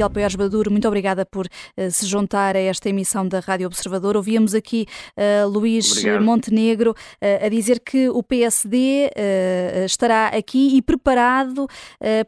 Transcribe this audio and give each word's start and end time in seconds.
Miguel 0.00 0.10
Poiares 0.10 0.34
Baduro, 0.34 0.70
muito 0.70 0.88
obrigada 0.88 1.26
por 1.26 1.44
uh, 1.44 1.90
se 1.90 2.06
juntar 2.06 2.56
a 2.56 2.58
esta 2.58 2.88
emissão 2.88 3.28
da 3.28 3.38
Rádio 3.38 3.66
Observador. 3.66 4.16
Ouvíamos 4.16 4.54
aqui 4.54 4.86
uh, 5.14 5.46
Luís 5.46 5.90
Obrigado. 5.90 6.24
Montenegro 6.24 6.90
uh, 6.92 7.44
a 7.44 7.48
dizer 7.50 7.80
que 7.80 8.08
o 8.08 8.22
PSD 8.22 9.10
estará 9.84 10.28
aqui 10.28 10.76
e 10.76 10.82
preparado 10.82 11.66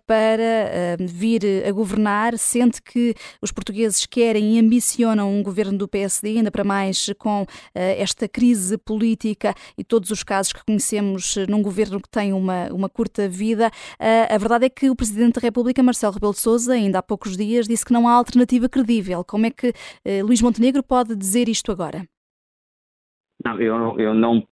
para 0.07 0.97
vir 1.01 1.43
a 1.67 1.73
governar, 1.73 2.37
sente 2.39 2.83
que 2.83 3.15
os 3.41 3.51
portugueses 3.51 4.05
querem 4.07 4.57
e 4.57 4.59
ambicionam 4.59 5.33
um 5.33 5.43
governo 5.43 5.79
do 5.79 5.89
PSD, 5.89 6.39
ainda 6.39 6.51
para 6.51 6.65
mais 6.65 7.11
com 7.19 7.47
esta 7.75 8.29
crise 8.29 8.77
política 8.79 9.55
e 9.79 9.85
todos 9.85 10.11
os 10.11 10.23
casos 10.23 10.53
que 10.53 10.65
conhecemos 10.65 11.37
num 11.49 11.63
governo 11.63 12.01
que 12.01 12.09
tem 12.09 12.33
uma, 12.33 12.67
uma 12.73 12.89
curta 12.89 13.29
vida. 13.29 13.71
a 14.29 14.39
verdade 14.39 14.67
é 14.67 14.69
que 14.69 14.91
o 14.91 14.97
Presidente 14.97 15.35
da 15.35 15.41
República, 15.41 15.83
Marcelo 15.83 16.13
Rebelo 16.13 16.33
de 16.33 16.41
Sousa, 16.41 16.73
ainda 16.73 16.99
há 16.99 17.03
poucos 17.03 17.37
dias, 17.37 17.62
disse 17.67 17.85
que 17.85 17.93
não 17.93 18.09
há 18.09 18.13
alternativa 18.13 18.69
credível. 18.69 19.25
Como 19.25 19.47
é 19.47 19.51
que 19.51 19.73
eh, 20.05 20.23
Luís 20.23 20.43
Montenegro 20.43 20.83
pode 20.83 21.17
dizer 21.17 21.49
isto 21.49 21.73
agora? 21.73 22.07
Não, 23.45 23.61
eu, 23.61 23.99
eu 23.99 24.15
não 24.15 24.47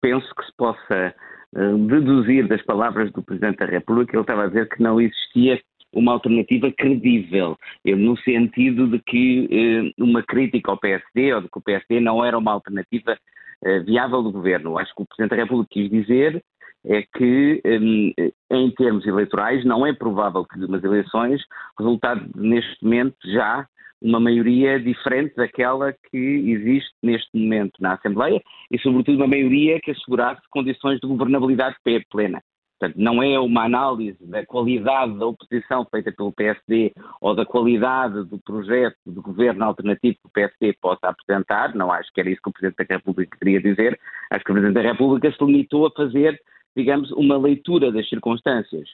penso 0.00 0.26
que 0.34 0.44
se 0.44 0.52
possa 0.56 1.14
uh, 1.56 1.78
deduzir 1.78 2.46
das 2.46 2.62
palavras 2.62 3.10
do 3.12 3.22
Presidente 3.22 3.58
da 3.58 3.66
República, 3.66 4.14
ele 4.14 4.20
estava 4.20 4.44
a 4.44 4.46
dizer 4.46 4.68
que 4.68 4.82
não 4.82 5.00
existia 5.00 5.60
uma 5.92 6.12
alternativa 6.12 6.70
credível, 6.70 7.56
no 7.84 8.16
sentido 8.18 8.86
de 8.86 9.00
que 9.00 9.94
uh, 9.98 10.04
uma 10.04 10.22
crítica 10.22 10.70
ao 10.70 10.78
PSD 10.78 11.34
ou 11.34 11.40
de 11.40 11.48
que 11.48 11.58
o 11.58 11.62
PSD 11.62 12.00
não 12.00 12.24
era 12.24 12.38
uma 12.38 12.52
alternativa 12.52 13.18
uh, 13.64 13.84
viável 13.84 14.22
do 14.22 14.30
governo. 14.30 14.78
Acho 14.78 14.94
que 14.94 15.02
o 15.02 15.06
Presidente 15.06 15.30
da 15.30 15.42
República 15.42 15.70
quis 15.72 15.90
dizer 15.90 16.42
é 16.86 17.02
que, 17.02 17.60
um, 17.64 18.12
em 18.50 18.70
termos 18.72 19.04
eleitorais, 19.06 19.64
não 19.64 19.84
é 19.84 19.92
provável 19.92 20.44
que 20.44 20.64
umas 20.64 20.82
eleições 20.84 21.42
resultado 21.78 22.24
neste 22.34 22.82
momento 22.82 23.16
já 23.24 23.66
uma 24.00 24.20
maioria 24.20 24.78
diferente 24.78 25.34
daquela 25.34 25.92
que 25.92 26.16
existe 26.16 26.92
neste 27.02 27.28
momento 27.34 27.72
na 27.80 27.94
Assembleia 27.94 28.40
e, 28.70 28.78
sobretudo, 28.78 29.16
uma 29.16 29.26
maioria 29.26 29.80
que 29.80 29.90
assegurasse 29.90 30.42
condições 30.50 31.00
de 31.00 31.08
governabilidade 31.08 31.76
plena. 32.10 32.40
Portanto, 32.78 32.98
não 33.00 33.22
é 33.22 33.38
uma 33.40 33.64
análise 33.64 34.18
da 34.26 34.44
qualidade 34.44 35.18
da 35.18 35.26
oposição 35.26 35.86
feita 35.90 36.12
pelo 36.12 36.30
PSD 36.32 36.92
ou 37.22 37.34
da 37.34 37.46
qualidade 37.46 38.22
do 38.24 38.38
projeto 38.38 38.98
de 39.06 39.18
governo 39.18 39.64
alternativo 39.64 40.16
que 40.16 40.26
o 40.26 40.30
PSD 40.30 40.74
possa 40.80 41.08
apresentar, 41.08 41.74
não 41.74 41.90
acho 41.90 42.12
que 42.12 42.20
era 42.20 42.28
isso 42.28 42.40
que 42.42 42.50
o 42.50 42.52
Presidente 42.52 42.86
da 42.86 42.96
República 42.96 43.36
queria 43.38 43.62
dizer, 43.62 43.98
acho 44.30 44.44
que 44.44 44.50
o 44.50 44.54
Presidente 44.54 44.74
da 44.74 44.92
República 44.92 45.32
se 45.32 45.42
limitou 45.42 45.86
a 45.86 45.90
fazer 45.90 46.38
digamos, 46.76 47.10
uma 47.12 47.38
leitura 47.38 47.90
das 47.90 48.08
circunstâncias 48.08 48.88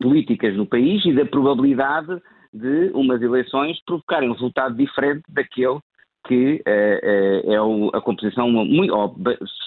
políticas 0.00 0.56
no 0.56 0.66
país 0.66 1.04
e 1.04 1.12
da 1.12 1.26
probabilidade 1.26 2.22
de 2.52 2.90
umas 2.94 3.20
eleições 3.20 3.82
provocarem 3.84 4.30
um 4.30 4.32
resultado 4.32 4.76
diferente 4.76 5.24
daquele 5.28 5.80
que 6.26 6.62
uh, 6.66 7.48
uh, 7.48 7.52
é 7.52 7.62
o, 7.62 7.90
a 7.94 8.00
composição 8.00 8.50
muito, 8.50 8.94
ou, 8.94 9.14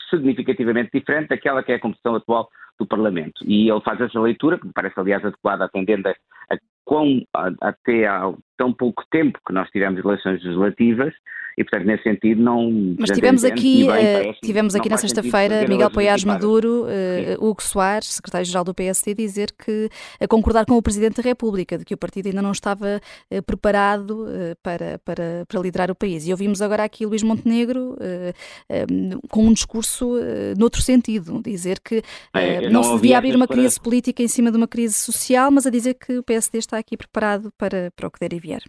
significativamente 0.09 0.89
diferente 0.93 1.29
daquela 1.29 1.63
que 1.63 1.71
é 1.71 1.75
a 1.75 1.79
composição 1.79 2.15
atual 2.15 2.49
do 2.77 2.85
Parlamento. 2.85 3.43
E 3.45 3.69
ele 3.69 3.81
faz 3.81 3.99
essa 4.01 4.19
leitura, 4.19 4.57
que 4.57 4.67
me 4.67 4.73
parece, 4.73 4.99
aliás, 4.99 5.23
adequada, 5.23 5.65
atendendo 5.65 6.09
a, 6.09 6.11
a 6.11 6.57
quão, 6.83 7.21
a, 7.33 7.51
até 7.61 8.07
há 8.07 8.33
tão 8.59 8.73
pouco 8.73 9.03
tempo 9.09 9.39
que 9.47 9.53
nós 9.53 9.69
tivemos 9.69 10.03
eleições 10.03 10.43
legislativas, 10.43 11.13
e, 11.59 11.63
portanto, 11.65 11.87
nesse 11.87 12.03
sentido, 12.03 12.41
não. 12.41 12.95
Mas 12.97 13.09
tivemos 13.11 13.43
aqui, 13.43 13.85
bem, 13.85 14.29
uh, 14.29 14.35
tivemos 14.41 14.75
aqui 14.75 14.87
na 14.87 14.95
sexta-feira 14.95 15.67
Miguel 15.67 15.91
Poiares 15.91 16.23
Maduro, 16.23 16.85
uh, 16.85 17.45
Hugo 17.45 17.61
Soares, 17.61 18.07
secretário-geral 18.13 18.63
do 18.63 18.73
PSD, 18.73 19.13
dizer 19.13 19.51
que 19.51 19.89
a 20.21 20.25
concordar 20.27 20.65
com 20.65 20.77
o 20.77 20.81
Presidente 20.81 21.21
da 21.21 21.23
República, 21.23 21.77
de 21.77 21.83
que 21.83 21.93
o 21.93 21.97
partido 21.97 22.27
ainda 22.27 22.41
não 22.41 22.53
estava 22.53 23.01
uh, 23.29 23.43
preparado 23.43 24.25
para, 24.63 24.99
para, 24.99 25.45
para 25.45 25.59
liderar 25.59 25.91
o 25.91 25.95
país. 25.95 26.25
E 26.25 26.31
ouvimos 26.31 26.61
agora 26.61 26.85
aqui 26.85 27.05
Luís 27.05 27.23
Montenegro 27.23 27.97
um, 27.99 29.19
com 29.29 29.45
um 29.45 29.53
discurso 29.53 30.15
noutro 30.57 30.81
sentido, 30.81 31.41
dizer 31.43 31.79
que 31.83 32.01
é, 32.33 32.69
não, 32.69 32.81
não, 32.81 32.83
se 32.83 32.95
devia 32.95 33.17
abrir 33.17 33.35
uma 33.35 33.47
crise 33.47 33.79
política 33.79 34.23
em 34.23 34.27
cima 34.27 34.49
de 34.49 34.57
uma 34.57 34.67
crise 34.67 34.93
social, 34.93 35.51
mas 35.51 35.65
a 35.65 35.69
dizer 35.69 35.95
que 35.95 36.19
o 36.19 36.23
PSD 36.23 36.59
está 36.59 36.77
aqui 36.77 36.95
preparado 36.95 37.51
para, 37.57 37.91
para 37.95 38.07
o 38.07 38.11
que 38.11 38.19
der 38.19 38.33
e 38.33 38.39
vier. 38.49 38.61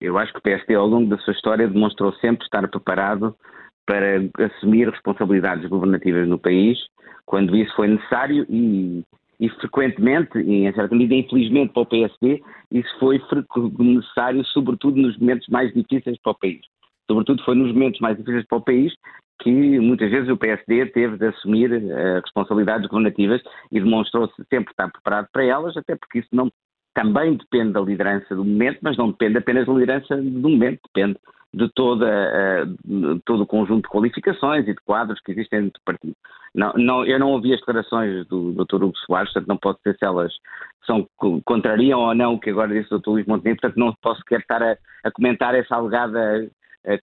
Eu 0.00 0.18
acho 0.18 0.32
que 0.32 0.38
o 0.38 0.42
PSD, 0.42 0.74
ao 0.74 0.86
longo 0.86 1.08
da 1.08 1.18
sua 1.18 1.32
história, 1.32 1.68
demonstrou 1.68 2.12
sempre 2.14 2.44
estar 2.44 2.66
preparado 2.68 3.34
para 3.86 4.18
assumir 4.46 4.88
responsabilidades 4.88 5.68
governativas 5.68 6.28
no 6.28 6.38
país, 6.38 6.78
quando 7.24 7.56
isso 7.56 7.74
foi 7.76 7.88
necessário 7.88 8.44
e, 8.48 9.04
e 9.38 9.48
frequentemente, 9.48 10.38
e 10.38 10.66
em 10.66 10.72
certa 10.72 10.94
medida, 10.94 11.14
infelizmente 11.14 11.72
para 11.72 11.82
o 11.82 11.86
PSD, 11.86 12.42
isso 12.72 12.98
foi 12.98 13.20
necessário, 13.78 14.44
sobretudo 14.46 15.00
nos 15.00 15.16
momentos 15.18 15.46
mais 15.48 15.72
difíceis 15.72 16.18
para 16.20 16.32
o 16.32 16.38
país. 16.38 16.60
Sobretudo 17.08 17.44
foi 17.44 17.54
nos 17.54 17.72
momentos 17.72 18.00
mais 18.00 18.16
difíceis 18.16 18.44
para 18.46 18.58
o 18.58 18.64
país 18.64 18.92
que 19.42 19.78
muitas 19.78 20.10
vezes 20.10 20.30
o 20.30 20.36
PSD 20.36 20.86
teve 20.86 21.18
de 21.18 21.26
assumir 21.26 21.70
uh, 21.70 22.20
responsabilidades 22.22 22.88
governativas 22.88 23.42
e 23.70 23.80
demonstrou-se 23.80 24.34
sempre 24.48 24.70
estar 24.70 24.90
preparado 24.90 25.28
para 25.30 25.44
elas, 25.44 25.76
até 25.76 25.94
porque 25.94 26.20
isso 26.20 26.28
não 26.32 26.50
também 26.96 27.36
depende 27.36 27.74
da 27.74 27.80
liderança 27.82 28.34
do 28.34 28.42
momento, 28.42 28.78
mas 28.80 28.96
não 28.96 29.10
depende 29.10 29.36
apenas 29.36 29.66
da 29.66 29.72
liderança 29.74 30.16
do 30.16 30.48
momento, 30.48 30.80
depende 30.94 31.18
de, 31.52 31.68
toda, 31.74 32.64
de 32.82 33.20
todo 33.26 33.42
o 33.42 33.46
conjunto 33.46 33.82
de 33.82 33.90
qualificações 33.90 34.66
e 34.66 34.72
de 34.72 34.80
quadros 34.80 35.20
que 35.20 35.32
existem 35.32 35.64
dentro 35.64 35.78
do 35.78 35.84
partido. 35.84 36.16
Não, 36.54 36.72
não, 36.72 37.04
eu 37.04 37.18
não 37.18 37.32
ouvi 37.32 37.52
as 37.52 37.60
declarações 37.60 38.26
do 38.28 38.52
Dr. 38.52 38.82
Hugo 38.82 38.96
Soares, 39.04 39.30
portanto 39.30 39.48
não 39.48 39.58
posso 39.58 39.78
dizer 39.84 39.98
se 39.98 40.06
elas 40.06 40.32
são, 40.86 41.06
contrariam 41.44 42.00
ou 42.00 42.14
não 42.14 42.32
o 42.32 42.40
que 42.40 42.48
agora 42.48 42.72
disse 42.72 42.94
o 42.94 42.98
Dr. 42.98 43.10
Luís 43.10 43.26
Montenegro, 43.26 43.60
portanto 43.60 43.78
não 43.78 43.94
posso 44.00 44.20
sequer 44.20 44.40
estar 44.40 44.62
a, 44.62 44.78
a 45.04 45.10
comentar 45.10 45.54
essa 45.54 45.76
alegada 45.76 46.50
a, 46.86 46.94
a, 46.94 46.98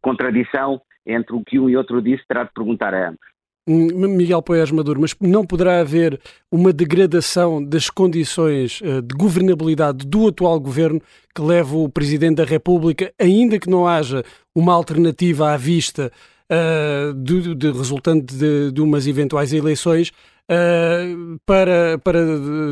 contradição 0.00 0.80
entre 1.04 1.34
o 1.34 1.42
que 1.42 1.58
um 1.58 1.68
e 1.68 1.76
outro 1.76 2.00
disse, 2.00 2.24
terá 2.28 2.44
de 2.44 2.52
perguntar 2.52 2.94
a 2.94 3.08
ambos. 3.08 3.37
Miguel 3.68 4.42
Poiás 4.42 4.70
Maduro, 4.70 5.00
mas 5.00 5.14
não 5.20 5.44
poderá 5.44 5.80
haver 5.80 6.18
uma 6.50 6.72
degradação 6.72 7.62
das 7.62 7.90
condições 7.90 8.80
eh, 8.82 9.02
de 9.02 9.14
governabilidade 9.14 10.06
do 10.06 10.28
atual 10.28 10.58
governo 10.58 11.00
que 11.34 11.42
leva 11.42 11.76
o 11.76 11.88
Presidente 11.88 12.36
da 12.36 12.44
República, 12.44 13.12
ainda 13.20 13.58
que 13.58 13.68
não 13.68 13.86
haja 13.86 14.24
uma 14.54 14.72
alternativa 14.72 15.52
à 15.52 15.56
vista 15.56 16.10
uh, 16.50 17.14
de, 17.14 17.54
de, 17.54 17.70
resultante 17.70 18.34
de, 18.34 18.72
de, 18.72 18.80
umas 18.80 19.06
eventuais 19.06 19.52
eleições, 19.52 20.10
uh, 20.50 21.38
para, 21.46 21.98
para 21.98 22.20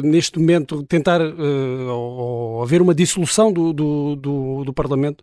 neste 0.02 0.38
momento 0.38 0.82
tentar 0.84 1.20
uh, 1.20 1.88
ou, 1.88 2.62
haver 2.62 2.82
uma 2.82 2.94
dissolução 2.94 3.52
do, 3.52 3.72
do, 3.72 4.16
do, 4.16 4.64
do 4.64 4.72
Parlamento? 4.72 5.22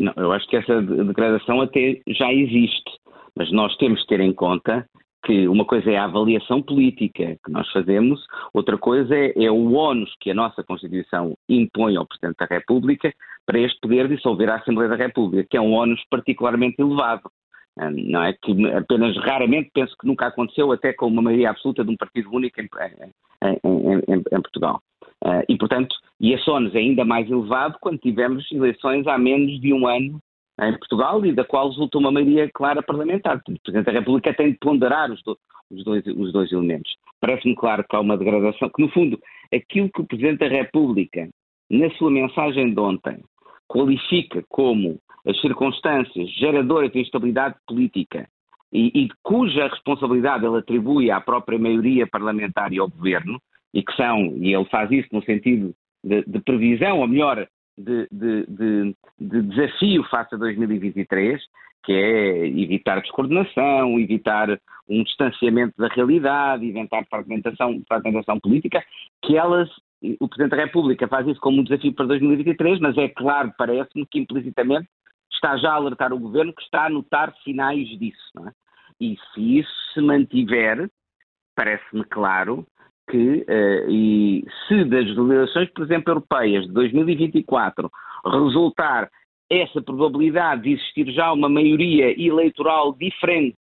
Não, 0.00 0.12
eu 0.16 0.32
acho 0.32 0.46
que 0.48 0.56
essa 0.56 0.80
degradação 0.80 1.60
até 1.60 2.00
já 2.08 2.32
existe 2.32 2.90
mas 3.36 3.52
nós 3.52 3.76
temos 3.76 4.00
que 4.02 4.08
ter 4.08 4.20
em 4.20 4.32
conta 4.32 4.86
que 5.24 5.48
uma 5.48 5.64
coisa 5.64 5.90
é 5.90 5.96
a 5.96 6.04
avaliação 6.04 6.62
política 6.62 7.36
que 7.44 7.50
nós 7.50 7.68
fazemos, 7.72 8.24
outra 8.54 8.78
coisa 8.78 9.14
é, 9.14 9.32
é, 9.44 9.50
o 9.50 9.74
ónus 9.74 10.14
que 10.20 10.30
a 10.30 10.34
nossa 10.34 10.62
Constituição 10.62 11.36
impõe 11.48 11.96
ao 11.96 12.06
Presidente 12.06 12.36
da 12.38 12.46
República 12.46 13.12
para 13.44 13.58
este 13.58 13.78
poder 13.80 14.08
dissolver 14.08 14.48
a 14.48 14.56
Assembleia 14.56 14.88
da 14.88 14.96
República, 14.96 15.46
que 15.50 15.56
é 15.56 15.60
um 15.60 15.74
ónus 15.74 16.00
particularmente 16.08 16.80
elevado. 16.80 17.28
Ah, 17.78 17.90
não 17.90 18.22
é 18.22 18.32
que 18.32 18.52
apenas 18.70 19.16
raramente 19.18 19.70
penso 19.74 19.94
que 20.00 20.06
nunca 20.06 20.28
aconteceu, 20.28 20.70
até 20.72 20.92
com 20.92 21.08
uma 21.08 21.20
maioria 21.20 21.50
absoluta 21.50 21.84
de 21.84 21.90
um 21.90 21.96
partido 21.96 22.30
único 22.32 22.60
em, 22.60 22.68
em, 23.42 23.94
em, 24.08 24.18
em 24.18 24.40
Portugal. 24.40 24.80
Uh, 25.24 25.42
e, 25.48 25.58
portanto, 25.58 25.94
e 26.20 26.32
esse 26.32 26.48
ónus 26.48 26.74
é 26.74 26.78
ainda 26.78 27.04
mais 27.04 27.28
elevado 27.30 27.76
quando 27.80 27.98
tivemos 27.98 28.50
eleições 28.52 29.06
há 29.06 29.18
menos 29.18 29.60
de 29.60 29.72
um 29.72 29.86
ano 29.86 30.20
em 30.62 30.72
Portugal 30.78 31.24
e 31.24 31.32
da 31.32 31.44
qual 31.44 31.68
resultou 31.68 32.00
uma 32.00 32.10
maioria 32.10 32.50
clara 32.52 32.82
parlamentar. 32.82 33.36
O 33.36 33.60
Presidente 33.60 33.86
da 33.86 33.92
República 33.92 34.34
tem 34.34 34.52
de 34.52 34.58
ponderar 34.58 35.10
os, 35.10 35.22
do, 35.22 35.38
os, 35.70 35.84
dois, 35.84 36.06
os 36.06 36.32
dois 36.32 36.50
elementos. 36.52 36.94
Parece-me 37.20 37.54
claro 37.54 37.84
que 37.88 37.94
há 37.94 38.00
uma 38.00 38.16
degradação, 38.16 38.70
que 38.70 38.82
no 38.82 38.90
fundo 38.90 39.18
aquilo 39.54 39.90
que 39.90 40.00
o 40.00 40.06
Presidente 40.06 40.38
da 40.38 40.48
República, 40.48 41.28
na 41.70 41.90
sua 41.90 42.10
mensagem 42.10 42.72
de 42.72 42.80
ontem, 42.80 43.22
qualifica 43.68 44.42
como 44.48 44.98
as 45.26 45.40
circunstâncias 45.40 46.30
geradoras 46.30 46.92
de 46.92 47.00
instabilidade 47.00 47.56
política 47.66 48.28
e, 48.72 49.04
e 49.04 49.08
cuja 49.22 49.68
responsabilidade 49.68 50.46
ele 50.46 50.58
atribui 50.58 51.10
à 51.10 51.20
própria 51.20 51.58
maioria 51.58 52.06
parlamentar 52.06 52.72
e 52.72 52.78
ao 52.78 52.88
governo, 52.88 53.40
e 53.74 53.82
que 53.82 53.92
são, 53.94 54.36
e 54.38 54.54
ele 54.54 54.64
faz 54.66 54.90
isso 54.90 55.08
no 55.12 55.22
sentido 55.24 55.74
de, 56.02 56.24
de 56.24 56.40
previsão, 56.40 57.00
ou 57.00 57.08
melhor, 57.08 57.46
de, 57.76 58.08
de, 58.10 58.46
de, 58.46 58.96
de 59.18 59.42
desafio 59.42 60.04
face 60.04 60.34
a 60.34 60.38
2023, 60.38 61.42
que 61.84 61.92
é 61.92 62.46
evitar 62.48 63.00
descoordenação, 63.00 63.98
evitar 64.00 64.60
um 64.88 65.02
distanciamento 65.02 65.74
da 65.78 65.88
realidade, 65.88 66.66
evitar 66.66 67.04
fragmentação, 67.06 67.82
fragmentação 67.86 68.40
política, 68.40 68.84
que 69.22 69.36
elas, 69.36 69.68
o 70.20 70.28
Presidente 70.28 70.56
da 70.56 70.64
República 70.64 71.06
faz 71.08 71.26
isso 71.26 71.40
como 71.40 71.60
um 71.60 71.64
desafio 71.64 71.92
para 71.92 72.06
2023, 72.06 72.80
mas 72.80 72.96
é 72.96 73.08
claro, 73.08 73.52
parece-me 73.56 74.06
que 74.06 74.18
implicitamente 74.18 74.88
está 75.32 75.56
já 75.56 75.70
a 75.70 75.74
alertar 75.74 76.12
o 76.12 76.18
Governo 76.18 76.52
que 76.52 76.62
está 76.62 76.86
a 76.86 76.90
notar 76.90 77.34
sinais 77.44 77.86
disso. 77.98 78.32
É? 78.46 78.50
E 79.00 79.16
se 79.32 79.58
isso 79.58 79.92
se 79.92 80.00
mantiver, 80.00 80.90
parece-me 81.54 82.04
claro 82.04 82.66
que, 83.08 83.44
uh, 83.48 83.90
e 83.90 84.44
se 84.66 84.84
das 84.84 85.06
eleições, 85.06 85.70
por 85.70 85.84
exemplo, 85.84 86.10
europeias 86.10 86.66
de 86.66 86.72
2024 86.72 87.90
resultar 88.24 89.08
essa 89.50 89.80
probabilidade 89.80 90.62
de 90.62 90.72
existir 90.72 91.12
já 91.12 91.32
uma 91.32 91.48
maioria 91.48 92.10
eleitoral 92.20 92.92
diferente 92.92 93.56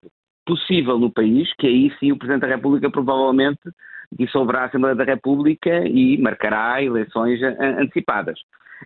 possível 0.46 0.98
no 0.98 1.10
país, 1.10 1.52
que 1.58 1.66
aí 1.66 1.92
sim 1.98 2.12
o 2.12 2.16
Presidente 2.16 2.42
da 2.42 2.54
República 2.54 2.90
provavelmente 2.90 3.60
dissolverá 4.16 4.62
a 4.62 4.64
Assembleia 4.66 4.94
da 4.94 5.04
República 5.04 5.86
e 5.86 6.18
marcará 6.18 6.82
eleições 6.82 7.40
antecipadas. 7.42 8.38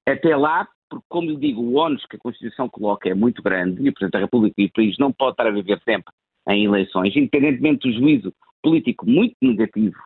Até 0.06 0.37
lá, 0.37 0.69
porque, 0.88 1.05
como 1.09 1.31
lhe 1.31 1.37
digo, 1.37 1.62
o 1.62 1.75
ónus 1.76 2.05
que 2.06 2.17
a 2.17 2.20
Constituição 2.20 2.69
coloca 2.69 3.09
é 3.09 3.14
muito 3.14 3.43
grande 3.43 3.82
e 3.82 3.88
o 3.88 3.93
Presidente 3.93 4.12
da 4.12 4.20
República 4.20 4.55
e 4.59 4.67
o 4.67 4.73
país 4.73 4.97
não 4.99 5.12
pode 5.12 5.32
estar 5.32 5.47
a 5.47 5.50
viver 5.50 5.81
sempre 5.85 6.12
em 6.49 6.64
eleições, 6.64 7.14
independentemente 7.17 7.88
do 7.88 7.99
juízo 7.99 8.32
político 8.62 9.09
muito 9.09 9.35
negativo 9.43 9.97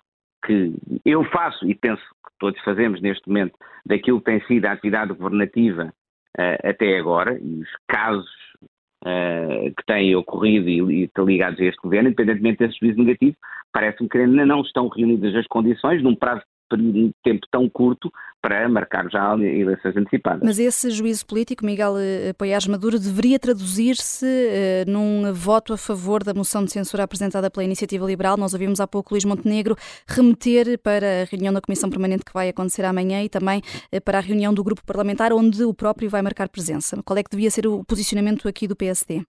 que 0.44 0.72
eu 1.04 1.24
faço 1.24 1.66
e 1.68 1.74
penso 1.74 2.02
que 2.02 2.32
todos 2.38 2.60
fazemos 2.62 3.00
neste 3.00 3.26
momento 3.28 3.54
daquilo 3.84 4.18
que 4.18 4.26
tem 4.26 4.40
sido 4.46 4.66
a 4.66 4.72
atividade 4.72 5.12
governativa 5.12 5.92
uh, 6.38 6.68
até 6.68 6.98
agora 6.98 7.38
e 7.38 7.60
os 7.60 7.68
casos 7.88 8.30
uh, 9.04 9.74
que 9.76 9.86
têm 9.86 10.14
ocorrido 10.14 10.68
e, 10.68 11.04
e 11.04 11.10
ligados 11.18 11.60
a 11.60 11.64
este 11.64 11.80
governo, 11.80 12.08
independentemente 12.08 12.58
desse 12.58 12.78
juízo 12.78 12.98
negativo, 12.98 13.36
parece-me 13.72 14.08
que 14.08 14.18
ainda 14.18 14.46
não 14.46 14.60
estão 14.62 14.88
reunidas 14.88 15.34
as 15.34 15.46
condições, 15.46 16.02
num 16.02 16.14
prazo 16.14 16.42
tempo 17.22 17.46
tão 17.50 17.68
curto 17.68 18.10
para 18.42 18.68
marcar 18.68 19.08
já 19.10 19.34
eleições 19.34 19.96
antecipadas. 19.96 20.40
Mas 20.42 20.58
esse 20.58 20.90
juízo 20.90 21.26
político, 21.26 21.64
Miguel 21.64 21.94
eh, 21.98 22.32
Poiares 22.32 22.66
Maduro, 22.66 22.98
deveria 22.98 23.38
traduzir-se 23.38 24.24
uh, 24.24 24.90
num 24.90 25.32
voto 25.32 25.74
a 25.74 25.76
favor 25.76 26.24
da 26.24 26.32
moção 26.32 26.64
de 26.64 26.72
censura 26.72 27.02
apresentada 27.02 27.50
pela 27.50 27.64
Iniciativa 27.64 28.06
Liberal. 28.06 28.38
Nós 28.38 28.54
ouvimos 28.54 28.80
há 28.80 28.86
pouco 28.86 29.12
Luís 29.12 29.24
Montenegro 29.24 29.76
remeter 30.08 30.78
para 30.78 31.22
a 31.22 31.24
reunião 31.24 31.52
da 31.52 31.60
Comissão 31.60 31.90
Permanente 31.90 32.24
que 32.24 32.32
vai 32.32 32.48
acontecer 32.48 32.84
amanhã 32.84 33.22
e 33.22 33.28
também 33.28 33.60
uh, 33.94 34.00
para 34.00 34.18
a 34.18 34.22
reunião 34.22 34.54
do 34.54 34.64
grupo 34.64 34.82
parlamentar, 34.86 35.32
onde 35.32 35.62
o 35.62 35.74
próprio 35.74 36.08
vai 36.08 36.22
marcar 36.22 36.48
presença. 36.48 37.02
Qual 37.04 37.18
é 37.18 37.22
que 37.22 37.30
devia 37.30 37.50
ser 37.50 37.66
o 37.66 37.84
posicionamento 37.84 38.48
aqui 38.48 38.66
do 38.66 38.74
PSD? 38.74 39.22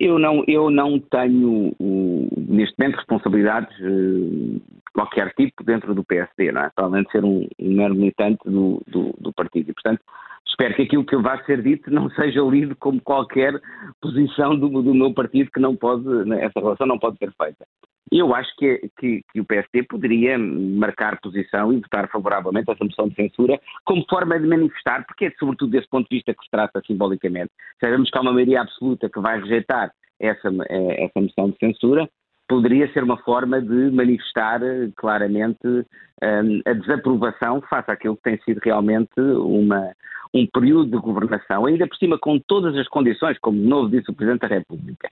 Eu 0.00 0.18
não, 0.18 0.42
eu 0.48 0.70
não 0.70 0.98
tenho, 0.98 1.74
neste 1.78 2.74
momento, 2.78 2.96
responsabilidades 2.96 3.76
de 3.76 4.62
qualquer 4.94 5.30
tipo 5.34 5.62
dentro 5.62 5.94
do 5.94 6.02
PSD, 6.02 6.52
não 6.52 6.62
é? 6.62 6.70
Além 6.76 7.02
de 7.02 7.10
ser 7.10 7.22
um, 7.22 7.46
um 7.58 7.74
mero 7.74 7.94
militante 7.94 8.38
do, 8.46 8.82
do, 8.86 9.14
do, 9.18 9.32
partido. 9.32 9.70
E, 9.70 9.74
portanto, 9.74 10.00
espero 10.46 10.74
que 10.74 10.82
aquilo 10.82 11.04
que 11.04 11.16
vai 11.16 11.42
ser 11.44 11.62
dito 11.62 11.90
não 11.90 12.10
seja 12.10 12.40
lido 12.42 12.76
como 12.76 13.00
qualquer 13.00 13.60
posição 14.00 14.56
do, 14.58 14.68
do 14.82 14.94
meu 14.94 15.12
partido 15.12 15.50
que 15.50 15.60
não 15.60 15.74
pode, 15.74 16.04
né, 16.26 16.44
essa 16.44 16.60
relação 16.60 16.86
não 16.86 16.98
pode 16.98 17.18
ser 17.18 17.32
feita. 17.32 17.66
Eu 18.12 18.34
acho 18.34 18.54
que, 18.56 18.90
que, 18.98 19.22
que, 19.32 19.40
o 19.40 19.44
PSD 19.44 19.82
poderia 19.84 20.38
marcar 20.38 21.18
posição 21.20 21.72
e 21.72 21.80
votar 21.80 22.08
favoravelmente 22.10 22.70
essa 22.70 22.84
moção 22.84 23.08
de 23.08 23.14
censura 23.14 23.58
como 23.84 24.04
forma 24.08 24.38
de 24.38 24.46
manifestar, 24.46 25.04
porque 25.06 25.26
é 25.26 25.30
sobretudo 25.38 25.70
desse 25.70 25.88
ponto 25.88 26.08
de 26.08 26.16
vista 26.16 26.34
que 26.34 26.44
se 26.44 26.50
trata 26.50 26.82
simbolicamente. 26.86 27.50
Sabemos 27.80 28.10
que 28.10 28.18
há 28.18 28.20
uma 28.20 28.32
maioria 28.32 28.60
absoluta 28.60 29.08
que 29.08 29.20
vai 29.20 29.40
rejeitar 29.40 29.90
essa, 30.20 30.48
eh, 30.68 31.04
essa 31.04 31.20
moção 31.20 31.50
de 31.50 31.56
censura, 31.58 32.08
poderia 32.48 32.90
ser 32.92 33.02
uma 33.02 33.16
forma 33.18 33.60
de 33.60 33.90
manifestar 33.90 34.62
eh, 34.62 34.90
claramente 34.96 35.86
ehm, 36.22 36.60
a 36.66 36.72
desaprovação 36.72 37.60
face 37.62 37.90
àquilo 37.90 38.16
que 38.16 38.22
tem 38.22 38.38
sido 38.44 38.60
realmente 38.62 39.18
uma, 39.18 39.92
um 40.34 40.46
período 40.46 40.90
de 40.90 40.98
governação, 40.98 41.66
ainda 41.66 41.86
por 41.86 41.96
cima 41.96 42.18
com 42.18 42.38
todas 42.38 42.76
as 42.76 42.88
condições, 42.88 43.38
como 43.38 43.58
de 43.58 43.66
novo 43.66 43.88
disse 43.88 44.10
o 44.10 44.14
Presidente 44.14 44.42
da 44.42 44.48
República, 44.48 45.08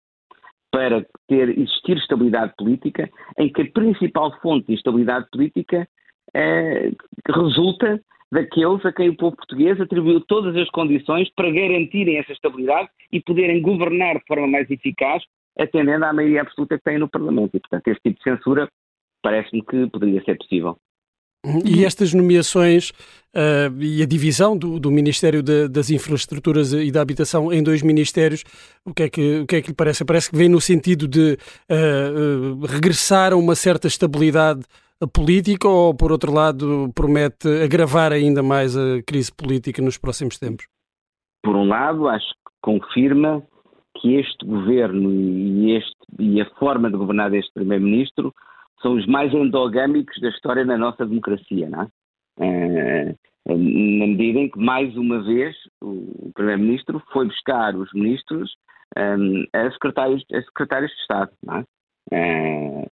para 0.70 1.04
ter 1.28 1.58
existir 1.58 1.96
estabilidade 1.96 2.52
política, 2.56 3.08
em 3.38 3.50
que 3.50 3.62
a 3.62 3.70
principal 3.70 4.36
fonte 4.40 4.66
de 4.66 4.74
instabilidade 4.74 5.26
política 5.30 5.88
eh, 6.34 6.92
resulta 7.34 8.00
daqueles 8.32 8.84
a 8.86 8.92
quem 8.92 9.10
o 9.10 9.16
povo 9.16 9.36
português 9.36 9.78
atribuiu 9.78 10.20
todas 10.22 10.56
as 10.56 10.68
condições 10.70 11.30
para 11.36 11.50
garantirem 11.50 12.16
essa 12.16 12.32
estabilidade 12.32 12.88
e 13.12 13.20
poderem 13.20 13.60
governar 13.60 14.18
de 14.18 14.24
forma 14.26 14.46
mais 14.46 14.70
eficaz, 14.70 15.22
atendendo 15.58 16.04
à 16.04 16.12
maioria 16.12 16.42
absoluta 16.42 16.78
que 16.78 16.84
têm 16.84 16.98
no 16.98 17.08
Parlamento. 17.08 17.56
E, 17.56 17.60
portanto, 17.60 17.88
este 17.88 18.02
tipo 18.02 18.18
de 18.18 18.30
censura 18.30 18.68
parece-me 19.22 19.64
que 19.64 19.86
poderia 19.88 20.22
ser 20.24 20.36
possível. 20.36 20.76
E 21.64 21.84
estas 21.84 22.14
nomeações 22.14 22.90
uh, 23.34 23.82
e 23.82 24.00
a 24.00 24.06
divisão 24.06 24.56
do, 24.56 24.78
do 24.78 24.92
Ministério 24.92 25.42
de, 25.42 25.66
das 25.66 25.90
Infraestruturas 25.90 26.72
e 26.72 26.90
da 26.92 27.02
Habitação 27.02 27.52
em 27.52 27.60
dois 27.60 27.82
ministérios, 27.82 28.44
o 28.84 28.94
que 28.94 29.02
é 29.02 29.10
que, 29.10 29.40
o 29.40 29.46
que, 29.46 29.56
é 29.56 29.62
que 29.62 29.68
lhe 29.68 29.74
parece? 29.74 30.04
Parece 30.04 30.30
que 30.30 30.36
vem 30.36 30.48
no 30.48 30.60
sentido 30.60 31.08
de 31.08 31.36
uh, 31.68 32.60
uh, 32.60 32.66
regressar 32.66 33.32
a 33.32 33.36
uma 33.36 33.56
certa 33.56 33.88
estabilidade 33.88 34.62
política 35.12 35.68
ou, 35.68 35.92
por 35.92 36.12
outro 36.12 36.32
lado, 36.32 36.92
promete 36.94 37.48
agravar 37.60 38.12
ainda 38.12 38.40
mais 38.40 38.76
a 38.76 39.02
crise 39.04 39.32
política 39.32 39.82
nos 39.82 39.98
próximos 39.98 40.38
tempos? 40.38 40.66
Por 41.42 41.56
um 41.56 41.66
lado, 41.66 42.08
acho 42.08 42.28
que 42.28 42.52
confirma 42.62 43.42
que 43.96 44.16
este 44.16 44.44
governo 44.44 45.10
e, 45.10 45.76
este, 45.76 45.96
e 46.18 46.40
a 46.40 46.46
forma 46.56 46.90
de 46.90 46.96
governar 46.96 47.30
deste 47.30 47.52
primeiro-ministro 47.52 48.34
são 48.80 48.94
os 48.94 49.06
mais 49.06 49.32
endogâmicos 49.32 50.20
da 50.20 50.28
história 50.28 50.64
da 50.64 50.76
nossa 50.76 51.06
democracia, 51.06 51.68
não 51.68 51.82
é? 51.82 51.88
Eh, 52.40 53.14
na 53.46 54.06
medida 54.06 54.38
em 54.38 54.48
que, 54.48 54.58
mais 54.58 54.96
uma 54.96 55.22
vez, 55.22 55.54
o 55.80 56.30
Primeiro-Ministro 56.34 57.02
foi 57.12 57.26
buscar 57.26 57.74
os 57.74 57.92
ministros 57.92 58.54
um, 58.96 59.44
a, 59.52 59.70
secretários, 59.72 60.24
a 60.32 60.42
secretários 60.42 60.92
de 60.92 61.00
Estado. 61.00 61.30
É? 62.10 62.86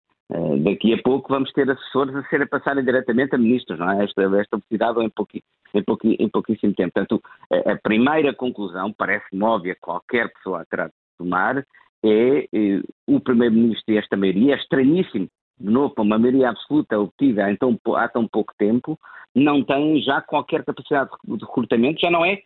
Daqui 0.64 0.94
a 0.94 1.02
pouco 1.02 1.30
vamos 1.30 1.52
ter 1.54 1.70
assessores 1.70 2.16
a 2.16 2.24
serem 2.30 2.48
passarem 2.48 2.84
diretamente 2.84 3.36
a 3.36 3.38
ministros, 3.38 3.80
não 3.80 3.92
é? 3.92 4.04
Esta, 4.04 4.22
esta 4.40 4.58
velocidade 4.58 5.04
em, 5.04 5.10
pouqui, 5.10 5.44
em, 5.74 5.84
pouqui, 5.84 6.16
em 6.20 6.30
pouquíssimo 6.30 6.74
tempo. 6.74 6.94
Portanto, 6.94 7.22
a, 7.52 7.74
a 7.74 7.78
primeira 7.78 8.34
conclusão, 8.34 8.94
parece-me 8.94 9.44
óbvia, 9.44 9.78
qualquer 9.80 10.32
pessoa 10.34 10.66
terá 10.70 10.88
de 10.88 10.94
tomar, 11.18 11.66
é, 12.04 12.48
é 12.54 12.82
o 13.08 13.20
Primeiro-Ministro 13.20 13.94
e 13.94 13.98
esta 13.98 14.16
maioria, 14.16 14.54
é 14.54 14.58
estranhíssimo 14.58 15.28
de 15.60 15.70
novo, 15.70 15.94
uma 15.98 16.18
maioria 16.18 16.50
absoluta 16.50 16.98
obtida 16.98 17.52
em 17.52 17.56
tão, 17.58 17.78
há 17.96 18.08
tão 18.08 18.28
pouco 18.28 18.54
tempo, 18.58 18.98
não 19.36 19.64
tem 19.64 20.02
já 20.02 20.22
qualquer 20.22 20.64
capacidade 20.64 21.10
de 21.26 21.46
recrutamento, 21.46 22.00
já 22.00 22.10
não 22.10 22.26
é, 22.26 22.42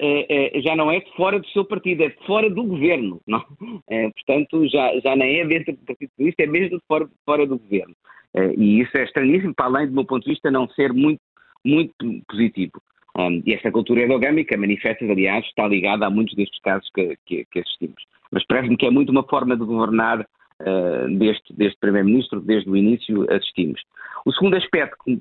é, 0.00 0.58
é 0.58 0.60
já 0.60 0.74
não 0.74 0.90
é 0.90 1.00
fora 1.16 1.38
do 1.38 1.46
seu 1.48 1.64
partido, 1.64 2.02
é 2.02 2.10
fora 2.26 2.50
do 2.50 2.64
governo. 2.64 3.20
Não? 3.26 3.44
É, 3.88 4.10
portanto, 4.10 4.68
já, 4.68 4.98
já 5.00 5.14
nem 5.14 5.40
é 5.40 5.46
dentro 5.46 5.72
do 5.72 5.84
Partido 5.84 6.10
Socialista, 6.10 6.42
é 6.42 6.46
mesmo 6.46 6.80
fora, 6.88 7.08
fora 7.24 7.46
do 7.46 7.58
governo. 7.58 7.94
É, 8.34 8.52
e 8.54 8.80
isso 8.80 8.96
é 8.96 9.04
estranhíssimo, 9.04 9.54
para 9.54 9.66
além, 9.66 9.86
do 9.86 9.94
meu 9.94 10.04
ponto 10.04 10.24
de 10.24 10.30
vista, 10.30 10.50
não 10.50 10.68
ser 10.70 10.92
muito, 10.92 11.20
muito 11.64 12.22
positivo. 12.28 12.80
Um, 13.16 13.42
e 13.44 13.52
esta 13.52 13.72
cultura 13.72 14.02
endogâmica 14.02 14.56
manifesta 14.56 15.04
aliás, 15.04 15.44
está 15.44 15.66
ligada 15.66 16.06
a 16.06 16.10
muitos 16.10 16.34
destes 16.36 16.60
casos 16.60 16.88
que, 16.94 17.16
que, 17.26 17.44
que 17.50 17.60
assistimos. 17.60 18.02
Mas 18.30 18.46
parece-me 18.46 18.76
que 18.76 18.86
é 18.86 18.90
muito 18.90 19.10
uma 19.10 19.24
forma 19.24 19.56
de 19.56 19.64
governar 19.64 20.20
uh, 20.20 21.18
deste, 21.18 21.52
deste 21.54 21.78
Primeiro-Ministro, 21.80 22.40
desde 22.40 22.70
o 22.70 22.76
início 22.76 23.26
assistimos. 23.32 23.80
O 24.24 24.32
segundo 24.32 24.56
aspecto 24.56 24.96
que, 25.04 25.20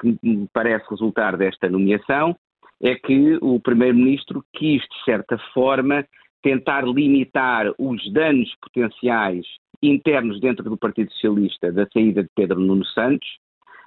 que 0.00 0.18
me 0.22 0.48
parece 0.52 0.86
resultar 0.90 1.36
desta 1.36 1.68
nomeação 1.68 2.36
é 2.82 2.94
que 2.94 3.38
o 3.40 3.60
Primeiro-Ministro 3.60 4.44
quis, 4.52 4.82
de 4.82 5.04
certa 5.04 5.38
forma, 5.54 6.04
tentar 6.42 6.84
limitar 6.84 7.72
os 7.78 8.12
danos 8.12 8.52
potenciais 8.60 9.46
internos 9.82 10.40
dentro 10.40 10.68
do 10.68 10.76
Partido 10.76 11.10
Socialista 11.12 11.72
da 11.72 11.86
saída 11.92 12.22
de 12.22 12.30
Pedro 12.34 12.60
Nuno 12.60 12.84
Santos, 12.86 13.28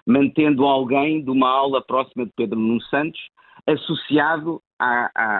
mantendo 0.10 0.66
alguém 0.66 1.24
de 1.24 1.30
uma 1.30 1.48
aula 1.48 1.84
próxima 1.84 2.25
de 2.25 2.32
Pedro 2.36 2.58
Nuno 2.58 2.82
Santos 2.82 3.20
associado 3.68 4.60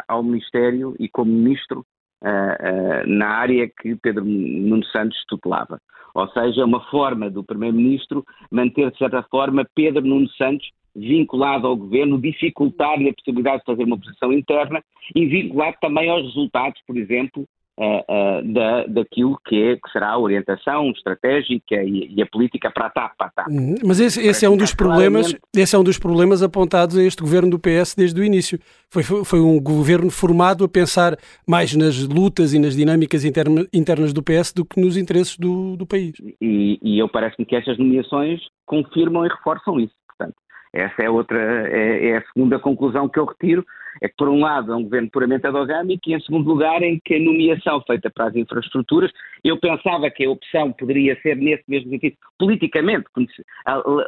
ao 0.08 0.22
Ministério 0.22 0.96
e 1.00 1.10
como 1.10 1.32
Ministro 1.32 1.80
uh, 2.22 3.08
na 3.08 3.30
área 3.30 3.68
que 3.68 3.96
Pedro 3.96 4.24
Nuno 4.24 4.86
Santos 4.86 5.18
tutelava. 5.28 5.82
Ou 6.14 6.28
seja, 6.30 6.66
uma 6.66 6.82
forma 6.92 7.32
do 7.32 7.44
Primeiro-Ministro 7.44 8.24
manter, 8.52 8.92
de 8.92 8.98
certa 9.00 9.24
forma, 9.24 9.66
Pedro 9.74 10.06
Nuno 10.06 10.30
Santos 10.34 10.70
vinculado 10.96 11.66
ao 11.66 11.76
governo, 11.76 12.22
dificultar-lhe 12.22 13.10
a 13.10 13.14
possibilidade 13.14 13.60
de 13.60 13.66
fazer 13.66 13.84
uma 13.86 13.98
posição 13.98 14.32
interna 14.32 14.84
e 15.16 15.26
vinculado 15.26 15.78
também 15.82 16.10
aos 16.12 16.26
resultados, 16.26 16.80
por 16.86 16.96
exemplo, 16.96 17.48
uh, 17.80 18.40
uh, 18.40 18.54
da, 18.54 18.86
daquilo 18.86 19.40
que, 19.48 19.62
é, 19.62 19.76
que 19.76 19.90
será 19.92 20.10
a 20.10 20.20
orientação 20.20 20.92
estratégica 20.92 21.82
e, 21.82 22.14
e 22.14 22.22
a 22.22 22.26
política 22.26 22.70
para 22.70 22.88
a 22.88 22.90
TAP. 22.90 23.18
Para 23.18 23.28
a 23.28 23.30
TAP. 23.32 23.48
Uhum. 23.48 23.76
Mas 23.86 24.00
esse, 24.00 24.22
esse 24.22 24.46
é 24.46 24.50
um 24.50 24.58
dos 24.58 24.74
problemas, 24.76 25.34
esse 25.56 25.76
é 25.76 25.80
um 25.80 25.84
dos 25.84 25.98
problemas 25.98 26.44
apontados 26.44 26.98
a 26.98 27.04
este 27.04 27.22
governo 27.22 27.50
do 27.50 27.60
PS 27.60 27.96
desde 27.96 28.20
o 28.20 28.24
início. 28.24 28.60
Foi, 28.92 29.04
foi 29.04 29.40
um 29.40 29.60
governo 29.60 30.12
formado 30.12 30.66
a 30.66 30.70
pensar 30.70 31.18
mais 31.48 31.76
nas 31.76 32.06
lutas 32.08 32.54
e 32.54 32.60
nas 32.60 32.76
dinâmicas 32.76 33.24
interna, 33.24 33.66
internas 33.74 34.12
do 34.12 34.22
PS 34.22 34.54
do 34.54 34.66
que 34.66 34.82
nos 34.82 34.98
interesses 34.98 35.38
do, 35.38 35.78
do 35.78 35.86
país. 35.86 36.14
E, 36.42 36.78
e 36.82 37.00
eu 37.00 37.08
parece-me 37.08 37.46
que 37.46 37.56
estas 37.56 37.78
nomeações 37.78 38.42
confirmam 38.66 39.26
e 39.26 39.30
reforçam 39.30 39.80
isso. 39.80 39.94
Portanto, 40.08 40.36
essa 40.74 41.02
é 41.02 41.10
outra, 41.10 41.40
é, 41.70 42.10
é, 42.10 42.18
a 42.18 42.24
segunda 42.34 42.60
conclusão 42.60 43.08
que 43.08 43.20
eu 43.20 43.26
retiro, 43.26 43.66
é 44.02 44.08
que, 44.08 44.16
por 44.18 44.30
um 44.30 44.40
lado, 44.40 44.72
é 44.72 44.76
um 44.76 44.84
governo 44.84 45.10
puramente 45.12 45.48
endogâmico 45.48 46.10
e, 46.10 46.14
em 46.14 46.20
segundo 46.22 46.48
lugar, 46.48 46.82
em 46.82 47.00
que 47.04 47.16
a 47.16 47.20
nomeação 47.20 47.82
feita 47.86 48.10
para 48.10 48.28
as 48.28 48.36
infraestruturas, 48.36 49.12
eu 49.44 49.58
pensava 49.58 50.10
que 50.10 50.26
a 50.26 50.30
opção 50.30 50.72
poderia 50.72 51.20
ser 51.22 51.36
nesse 51.36 51.64
mesmo 51.68 51.90
sentido, 51.90 52.16
politicamente, 52.38 53.06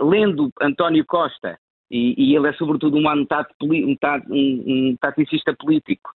lendo 0.01 0.51
António 0.61 1.05
Costa, 1.05 1.57
e, 1.89 2.15
e 2.17 2.35
ele 2.35 2.47
é 2.47 2.53
sobretudo 2.53 2.97
um, 2.97 3.07
um, 3.09 3.27
um, 3.61 3.97
um 4.29 4.97
taticista 4.99 5.53
político, 5.53 6.09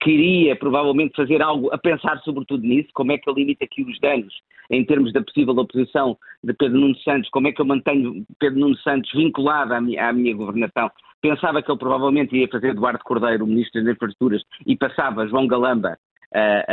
queria 0.00 0.56
provavelmente 0.56 1.16
fazer 1.16 1.42
algo 1.42 1.72
a 1.72 1.78
pensar 1.78 2.18
sobretudo 2.20 2.62
nisso, 2.66 2.88
como 2.94 3.12
é 3.12 3.18
que 3.18 3.28
eu 3.28 3.34
limito 3.34 3.64
aqui 3.64 3.82
os 3.82 3.98
danos 4.00 4.34
em 4.70 4.84
termos 4.84 5.12
da 5.12 5.22
possível 5.22 5.54
oposição 5.54 6.16
de 6.44 6.52
Pedro 6.52 6.78
Nuno 6.78 6.96
Santos, 6.98 7.30
como 7.30 7.48
é 7.48 7.52
que 7.52 7.60
eu 7.60 7.64
mantenho 7.64 8.24
Pedro 8.38 8.60
Nuno 8.60 8.76
Santos 8.78 9.10
vinculado 9.12 9.72
à 9.72 9.80
minha, 9.80 10.08
à 10.08 10.12
minha 10.12 10.34
governação. 10.34 10.90
Pensava 11.20 11.62
que 11.62 11.70
ele 11.70 11.78
provavelmente 11.78 12.36
ia 12.36 12.48
fazer 12.48 12.68
Eduardo 12.68 13.02
Cordeiro, 13.02 13.44
o 13.44 13.48
Ministro 13.48 13.82
das 13.82 13.94
Infraestruturas, 13.94 14.42
e 14.66 14.76
passava 14.76 15.26
João 15.26 15.46
Galamba 15.46 15.98
a, 16.34 16.64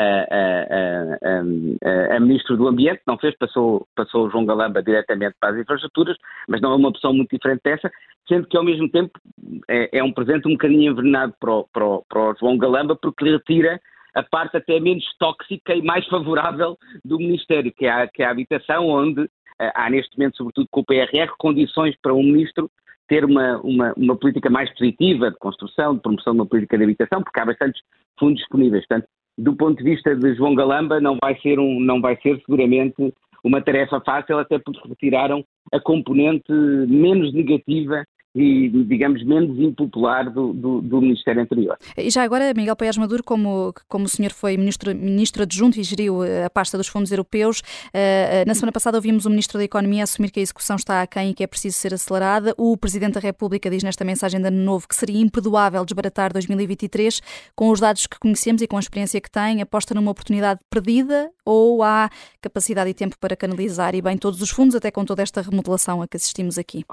a, 2.11 2.15
a, 2.15 2.19
Ministro 2.19 2.57
do 2.57 2.67
Ambiente, 2.67 3.01
não 3.07 3.17
fez, 3.17 3.35
passou, 3.37 3.87
passou 3.95 4.27
o 4.27 4.29
João 4.29 4.45
Galamba 4.45 4.83
diretamente 4.83 5.35
para 5.39 5.53
as 5.53 5.61
infraestruturas, 5.61 6.17
mas 6.47 6.61
não 6.61 6.73
é 6.73 6.75
uma 6.75 6.89
opção 6.89 7.13
muito 7.13 7.31
diferente 7.31 7.61
dessa, 7.63 7.91
sendo 8.27 8.47
que 8.47 8.57
ao 8.57 8.63
mesmo 8.63 8.89
tempo 8.89 9.19
é, 9.67 9.99
é 9.99 10.03
um 10.03 10.11
presente 10.11 10.47
um 10.47 10.51
bocadinho 10.51 10.91
envenenado 10.91 11.33
para 11.39 11.53
o, 11.53 11.67
para, 11.71 11.85
o, 11.85 12.05
para 12.07 12.19
o 12.19 12.35
João 12.39 12.57
Galamba, 12.57 12.95
porque 12.95 13.23
lhe 13.23 13.31
retira 13.31 13.79
a 14.13 14.23
parte 14.23 14.57
até 14.57 14.79
menos 14.79 15.05
tóxica 15.19 15.75
e 15.75 15.81
mais 15.81 16.05
favorável 16.07 16.77
do 17.03 17.17
Ministério, 17.17 17.71
que 17.71 17.85
é 17.85 17.91
a, 17.91 18.07
que 18.07 18.23
é 18.23 18.25
a 18.25 18.31
habitação, 18.31 18.87
onde 18.87 19.29
há 19.59 19.89
neste 19.89 20.17
momento, 20.17 20.37
sobretudo 20.37 20.67
com 20.69 20.81
o 20.81 20.85
PRR, 20.85 21.31
condições 21.37 21.95
para 22.01 22.13
um 22.13 22.23
Ministro 22.23 22.69
ter 23.07 23.23
uma, 23.23 23.57
uma, 23.59 23.93
uma, 23.95 24.15
política 24.15 24.49
mais 24.49 24.69
positiva 24.71 25.29
de 25.29 25.37
construção, 25.37 25.95
de 25.95 26.01
promoção 26.01 26.33
de 26.33 26.39
uma 26.39 26.45
política 26.45 26.77
de 26.77 26.83
habitação, 26.83 27.21
porque 27.21 27.39
há 27.39 27.45
bastantes 27.45 27.81
fundos 28.19 28.39
disponíveis. 28.39 28.85
Portanto, 28.87 29.07
do 29.37 29.55
ponto 29.55 29.77
de 29.77 29.83
vista 29.83 30.15
de 30.15 30.35
João 30.35 30.55
Galamba, 30.55 30.99
não 30.99 31.17
vai 31.21 31.37
ser, 31.39 31.59
um, 31.59 31.79
não 31.79 32.01
vai 32.01 32.17
ser 32.21 32.39
seguramente 32.41 33.13
uma 33.43 33.61
tarefa 33.61 34.01
fácil, 34.01 34.39
até 34.39 34.57
porque 34.57 34.87
retiraram 34.87 35.43
a 35.71 35.79
componente 35.79 36.51
menos 36.51 37.33
negativa 37.33 38.03
e, 38.35 38.69
digamos, 38.83 39.23
menos 39.23 39.57
impopular 39.57 40.29
do, 40.29 40.51
do, 40.51 40.81
do, 40.81 41.01
Ministério 41.01 41.41
anterior. 41.41 41.77
E 41.97 42.09
já 42.09 42.21
agora, 42.21 42.53
Miguel 42.53 42.75
Paes 42.75 42.97
Maduro, 42.97 43.23
como, 43.23 43.73
como 43.87 44.05
o 44.05 44.09
senhor 44.09 44.31
foi 44.31 44.57
ministro, 44.57 44.93
ministro 44.93 45.43
adjunto 45.43 45.79
e 45.79 45.83
geriu 45.83 46.21
eh, 46.21 46.43
a 46.43 46.49
pasta 46.49 46.77
dos 46.77 46.87
fundos 46.87 47.11
europeus, 47.11 47.59
uh, 47.59 48.45
na 48.45 48.53
semana 48.53 48.73
passada 48.73 48.97
ouvimos 48.97 49.25
o 49.25 49.29
Ministro 49.29 49.57
da 49.57 49.63
Economia 49.63 50.03
assumir 50.03 50.31
que 50.31 50.41
a 50.41 50.43
execução 50.43 50.75
está 50.75 51.01
aquém 51.01 51.29
e 51.29 51.33
que 51.33 51.43
é 51.43 51.47
preciso 51.47 51.77
ser 51.77 51.93
acelerada. 51.93 52.53
O 52.57 52.75
Presidente 52.75 53.13
da 53.13 53.21
República 53.21 53.69
diz 53.69 53.83
nesta 53.83 54.03
mensagem 54.03 54.41
de 54.41 54.47
ano 54.47 54.57
novo 54.57 54.85
que 54.87 54.95
seria 54.95 55.21
imperdoável 55.21 55.85
desbaratar 55.85 56.33
2023 56.33 57.21
com 57.55 57.69
os 57.69 57.79
dados 57.79 58.05
que 58.05 58.19
conhecemos 58.19 58.61
e 58.61 58.67
com 58.67 58.75
a 58.75 58.81
experiência 58.81 59.21
que 59.21 59.31
tem, 59.31 59.61
aposta 59.61 59.93
numa 59.93 60.11
oportunidade 60.11 60.59
perdida 60.69 61.31
ou 61.45 61.83
há 61.83 62.09
capacidade 62.41 62.89
e 62.89 62.93
tempo 62.93 63.15
para 63.17 63.35
canalizar 63.35 63.95
e 63.95 64.01
bem 64.01 64.17
todos 64.17 64.41
os 64.41 64.49
fundos, 64.49 64.75
até 64.75 64.91
com 64.91 65.05
toda 65.05 65.23
esta 65.23 65.41
remodelação 65.41 66.01
a 66.01 66.07
que 66.07 66.17
assistimos 66.17 66.57
aqui? 66.57 66.83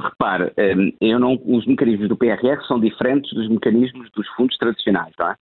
Repare, 0.00 0.52
ehm, 0.56 0.90
eu 1.00 1.18
não, 1.18 1.40
os 1.44 1.66
mecanismos 1.66 2.08
do 2.08 2.16
PRR 2.16 2.62
são 2.66 2.80
diferentes 2.80 3.32
dos 3.32 3.48
mecanismos 3.48 4.10
dos 4.12 4.26
fundos 4.30 4.56
tradicionais, 4.56 5.12
não 5.18 5.30
é? 5.30 5.36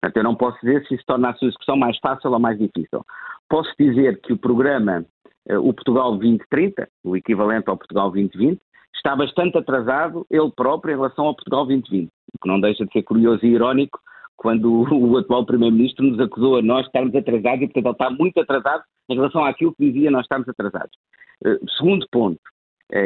Portanto, 0.00 0.16
eu 0.16 0.24
não 0.24 0.34
posso 0.34 0.58
dizer 0.62 0.86
se 0.86 0.94
isso 0.94 1.04
torna 1.06 1.30
a 1.30 1.34
sua 1.34 1.48
execução 1.48 1.76
mais 1.76 1.98
fácil 1.98 2.30
ou 2.30 2.38
mais 2.38 2.58
difícil. 2.58 3.04
Posso 3.48 3.70
dizer 3.78 4.20
que 4.20 4.32
o 4.32 4.38
programa, 4.38 5.04
eh, 5.48 5.58
o 5.58 5.72
Portugal 5.72 6.12
2030, 6.12 6.88
o 7.04 7.16
equivalente 7.16 7.68
ao 7.68 7.76
Portugal 7.76 8.10
2020, 8.10 8.60
está 8.94 9.14
bastante 9.14 9.58
atrasado 9.58 10.26
ele 10.30 10.50
próprio 10.56 10.92
em 10.92 10.96
relação 10.96 11.26
ao 11.26 11.34
Portugal 11.34 11.66
2020, 11.66 12.08
o 12.08 12.38
que 12.42 12.48
não 12.48 12.60
deixa 12.60 12.84
de 12.84 12.92
ser 12.92 13.02
curioso 13.02 13.44
e 13.44 13.48
irónico 13.48 14.00
quando 14.40 14.86
o 14.90 15.18
atual 15.18 15.44
Primeiro-Ministro 15.44 16.04
nos 16.06 16.18
acusou 16.18 16.56
a 16.56 16.62
nós 16.62 16.86
estarmos 16.86 17.14
atrasados 17.14 17.62
e, 17.62 17.68
portanto, 17.68 17.86
ele 17.86 17.92
está 17.92 18.10
muito 18.10 18.40
atrasado 18.40 18.82
em 19.10 19.14
relação 19.14 19.44
àquilo 19.44 19.74
que 19.74 19.90
dizia 19.90 20.10
nós 20.10 20.22
estamos 20.22 20.48
atrasados. 20.48 20.96
Uh, 21.44 21.58
segundo 21.76 22.06
ponto, 22.10 22.40
eh, 22.40 22.59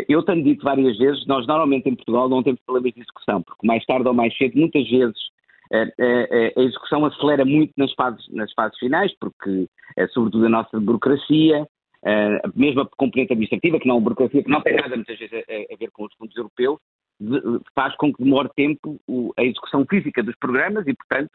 eu 0.08 0.22
tenho 0.22 0.42
dito 0.42 0.64
várias 0.64 0.96
vezes, 0.96 1.26
nós 1.26 1.46
normalmente 1.46 1.88
em 1.88 1.94
Portugal 1.94 2.28
não 2.28 2.42
temos 2.42 2.60
problemas 2.64 2.92
de 2.94 3.00
execução, 3.00 3.42
porque 3.42 3.66
mais 3.66 3.84
tarde 3.84 4.08
ou 4.08 4.14
mais 4.14 4.36
cedo, 4.36 4.58
muitas 4.58 4.88
vezes, 4.88 5.16
eh, 5.72 5.92
eh, 5.98 6.52
a 6.56 6.60
execução 6.62 7.04
acelera 7.04 7.44
muito 7.44 7.72
nas 7.76 7.92
fases, 7.94 8.26
nas 8.30 8.52
fases 8.52 8.78
finais, 8.78 9.12
porque, 9.18 9.66
sobretudo, 10.12 10.46
a 10.46 10.48
nossa 10.48 10.80
burocracia, 10.80 11.66
mesmo 12.54 12.82
a 12.82 12.88
componente 12.96 13.32
administrativa, 13.32 13.78
que 13.78 13.86
não 13.86 13.94
é 13.94 13.98
uma 13.98 14.04
burocracia 14.04 14.42
que 14.42 14.50
não 14.50 14.60
tem 14.60 14.76
nada 14.76 14.94
muitas 14.94 15.18
vezes 15.18 15.32
a, 15.34 15.76
ver 15.76 15.90
com 15.90 16.04
os 16.04 16.14
fundos 16.14 16.36
europeus, 16.36 16.78
faz 17.74 17.96
com 17.96 18.12
que 18.12 18.22
demore 18.22 18.50
tempo 18.54 18.98
a 19.38 19.42
execução 19.42 19.86
física 19.88 20.22
dos 20.22 20.36
programas 20.36 20.86
e, 20.86 20.94
portanto, 20.94 21.30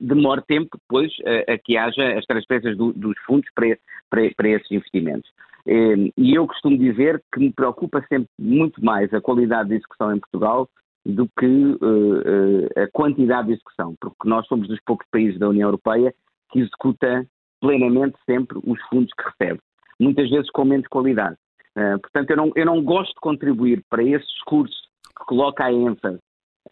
demore 0.00 0.42
tempo 0.42 0.78
depois 0.78 1.12
a 1.46 1.58
que 1.58 1.76
haja 1.76 2.18
as 2.18 2.24
transferências 2.24 2.76
dos 2.76 3.18
fundos 3.26 3.48
para, 3.54 3.76
para, 4.10 4.30
para 4.36 4.48
esses 4.48 4.70
investimentos. 4.70 5.30
Ehm, 5.68 6.10
e 6.16 6.34
eu 6.34 6.46
costumo 6.46 6.78
dizer 6.78 7.22
que 7.30 7.40
me 7.40 7.52
preocupa 7.52 8.00
sempre 8.08 8.30
muito 8.38 8.82
mais 8.82 9.12
a 9.12 9.20
qualidade 9.20 9.68
de 9.68 9.74
execução 9.76 10.14
em 10.14 10.18
Portugal 10.18 10.66
do 11.04 11.28
que 11.38 11.46
uh, 11.46 12.82
a 12.82 12.88
quantidade 12.92 13.48
de 13.48 13.54
execução, 13.54 13.94
porque 14.00 14.28
nós 14.28 14.46
somos 14.46 14.66
dos 14.66 14.80
poucos 14.84 15.06
países 15.10 15.38
da 15.38 15.48
União 15.48 15.68
Europeia 15.68 16.14
que 16.50 16.60
executa 16.60 17.26
plenamente 17.60 18.16
sempre 18.24 18.58
os 18.64 18.80
fundos 18.88 19.12
que 19.12 19.24
recebe, 19.24 19.60
muitas 20.00 20.30
vezes 20.30 20.50
com 20.50 20.64
menos 20.64 20.86
qualidade. 20.88 21.36
Uh, 21.76 21.98
portanto, 22.00 22.30
eu 22.30 22.36
não, 22.36 22.52
eu 22.54 22.66
não 22.66 22.82
gosto 22.82 23.12
de 23.14 23.20
contribuir 23.20 23.84
para 23.90 24.02
esse 24.02 24.26
discurso 24.26 24.76
que 25.18 25.24
coloca 25.26 25.64
a 25.64 25.72
ênfase 25.72 26.18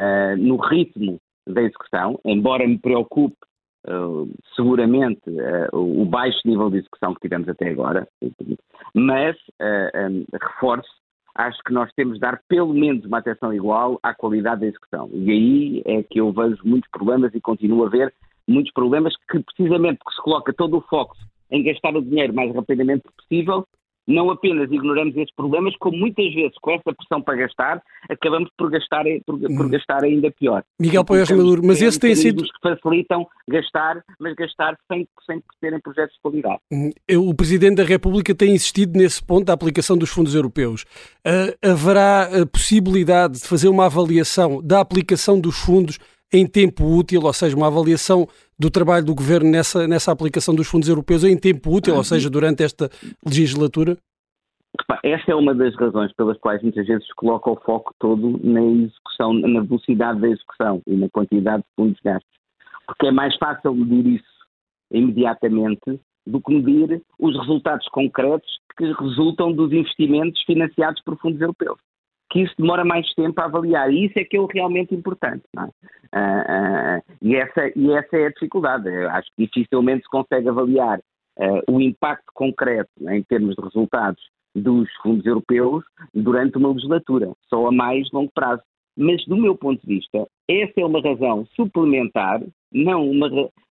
uh, 0.00 0.36
no 0.38 0.56
ritmo 0.56 1.20
da 1.46 1.62
execução, 1.62 2.18
embora 2.24 2.66
me 2.66 2.78
preocupe 2.78 3.36
Uh, 3.88 4.28
seguramente 4.56 5.30
uh, 5.30 5.76
o 5.76 6.04
baixo 6.04 6.40
nível 6.44 6.68
de 6.68 6.78
execução 6.78 7.14
que 7.14 7.20
tivemos 7.20 7.48
até 7.48 7.68
agora, 7.68 8.08
mas 8.92 9.36
um, 9.60 10.24
reforço, 10.32 10.90
acho 11.36 11.62
que 11.64 11.72
nós 11.72 11.88
temos 11.94 12.14
de 12.14 12.20
dar 12.20 12.40
pelo 12.48 12.74
menos 12.74 13.04
uma 13.04 13.18
atenção 13.18 13.54
igual 13.54 14.00
à 14.02 14.12
qualidade 14.12 14.62
da 14.62 14.66
execução. 14.66 15.08
E 15.12 15.30
aí 15.30 15.82
é 15.84 16.02
que 16.02 16.18
eu 16.20 16.32
vejo 16.32 16.58
muitos 16.64 16.90
problemas 16.90 17.32
e 17.32 17.40
continuo 17.40 17.86
a 17.86 17.88
ver 17.88 18.12
muitos 18.48 18.72
problemas 18.72 19.14
que 19.30 19.38
precisamente 19.38 19.98
porque 20.02 20.16
se 20.16 20.22
coloca 20.22 20.52
todo 20.52 20.78
o 20.78 20.82
foco 20.82 21.14
em 21.50 21.62
gastar 21.62 21.94
o 21.94 22.02
dinheiro 22.02 22.34
mais 22.34 22.52
rapidamente 22.54 23.04
possível, 23.16 23.66
não 24.06 24.30
apenas 24.30 24.70
ignoramos 24.70 25.16
esses 25.16 25.34
problemas, 25.34 25.74
como 25.78 25.96
muitas 25.96 26.32
vezes 26.32 26.56
com 26.60 26.70
essa 26.72 26.94
pressão 26.94 27.20
para 27.20 27.36
gastar, 27.36 27.82
acabamos 28.08 28.48
por 28.56 28.70
gastar, 28.70 29.04
por, 29.26 29.38
por 29.38 29.66
hum. 29.66 29.68
gastar 29.68 30.04
ainda 30.04 30.30
pior. 30.30 30.62
Miguel 30.80 31.04
Poias 31.04 31.30
Maduro, 31.30 31.62
mas 31.64 31.82
esse 31.82 31.98
tem 31.98 32.14
sido... 32.14 32.44
que 32.44 32.50
facilitam 32.62 33.26
gastar, 33.48 34.02
mas 34.18 34.34
gastar 34.34 34.78
sem, 34.88 35.08
sem 35.26 35.42
terem 35.60 35.80
projetos 35.80 36.14
de 36.14 36.20
qualidade. 36.22 36.58
Hum, 36.72 36.90
o 37.28 37.34
Presidente 37.34 37.76
da 37.76 37.84
República 37.84 38.34
tem 38.34 38.54
insistido 38.54 38.96
nesse 38.96 39.24
ponto 39.24 39.46
da 39.46 39.52
aplicação 39.52 39.96
dos 39.96 40.10
fundos 40.10 40.34
europeus. 40.34 40.84
Uh, 41.26 41.70
haverá 41.70 42.42
a 42.42 42.46
possibilidade 42.46 43.40
de 43.40 43.48
fazer 43.48 43.68
uma 43.68 43.86
avaliação 43.86 44.62
da 44.62 44.80
aplicação 44.80 45.40
dos 45.40 45.58
fundos 45.58 45.98
em 46.32 46.46
tempo 46.46 46.84
útil, 46.84 47.22
ou 47.22 47.32
seja, 47.32 47.56
uma 47.56 47.68
avaliação 47.68 48.26
do 48.58 48.70
trabalho 48.70 49.04
do 49.04 49.14
governo 49.14 49.50
nessa, 49.50 49.86
nessa 49.86 50.12
aplicação 50.12 50.54
dos 50.54 50.68
fundos 50.68 50.88
europeus 50.88 51.24
em 51.24 51.38
tempo 51.38 51.74
útil, 51.74 51.94
ou 51.94 52.04
seja, 52.04 52.28
durante 52.28 52.62
esta 52.62 52.90
legislatura? 53.24 53.96
Essa 55.02 55.32
é 55.32 55.34
uma 55.34 55.54
das 55.54 55.74
razões 55.76 56.12
pelas 56.14 56.36
quais 56.38 56.62
muitas 56.62 56.86
vezes 56.86 57.06
se 57.06 57.14
coloca 57.14 57.50
o 57.50 57.56
foco 57.56 57.94
todo 57.98 58.38
na 58.42 58.62
execução, 58.62 59.32
na 59.32 59.62
velocidade 59.62 60.20
da 60.20 60.28
execução 60.28 60.82
e 60.86 60.96
na 60.96 61.08
quantidade 61.08 61.62
de 61.62 61.68
fundos 61.74 62.00
gastos. 62.04 62.30
Porque 62.86 63.06
é 63.06 63.12
mais 63.12 63.34
fácil 63.36 63.74
medir 63.74 64.16
isso 64.16 64.36
imediatamente 64.90 66.00
do 66.26 66.40
que 66.40 66.54
medir 66.54 67.02
os 67.18 67.38
resultados 67.38 67.88
concretos 67.88 68.48
que 68.76 68.92
resultam 68.92 69.52
dos 69.52 69.72
investimentos 69.72 70.42
financiados 70.42 71.02
por 71.02 71.16
fundos 71.18 71.40
europeus 71.40 71.78
que 72.30 72.42
isso 72.42 72.54
demora 72.58 72.84
mais 72.84 73.06
tempo 73.14 73.40
a 73.40 73.44
avaliar. 73.44 73.92
E 73.92 74.06
isso 74.06 74.18
é 74.18 74.24
que 74.24 74.36
é 74.36 74.40
o 74.40 74.46
realmente 74.46 74.94
importante. 74.94 75.44
É? 75.56 75.62
Uh, 75.62 76.98
uh, 76.98 77.02
e, 77.22 77.36
essa, 77.36 77.72
e 77.76 77.92
essa 77.92 78.16
é 78.16 78.26
a 78.26 78.30
dificuldade. 78.30 78.88
Eu 78.88 79.10
acho 79.10 79.28
que 79.36 79.46
dificilmente 79.46 80.02
se 80.02 80.10
consegue 80.10 80.48
avaliar 80.48 80.98
uh, 80.98 81.72
o 81.72 81.80
impacto 81.80 82.32
concreto 82.34 82.90
em 83.08 83.22
termos 83.22 83.54
de 83.54 83.62
resultados 83.62 84.22
dos 84.54 84.90
fundos 85.02 85.26
europeus 85.26 85.84
durante 86.14 86.56
uma 86.56 86.70
legislatura, 86.70 87.32
só 87.48 87.66
a 87.66 87.72
mais 87.72 88.10
longo 88.12 88.30
prazo. 88.34 88.62
Mas, 88.96 89.22
do 89.26 89.36
meu 89.36 89.54
ponto 89.54 89.80
de 89.86 89.94
vista, 89.94 90.26
essa 90.48 90.72
é 90.78 90.84
uma 90.84 91.02
razão 91.02 91.44
suplementar, 91.54 92.40
não 92.72 93.10
uma 93.10 93.28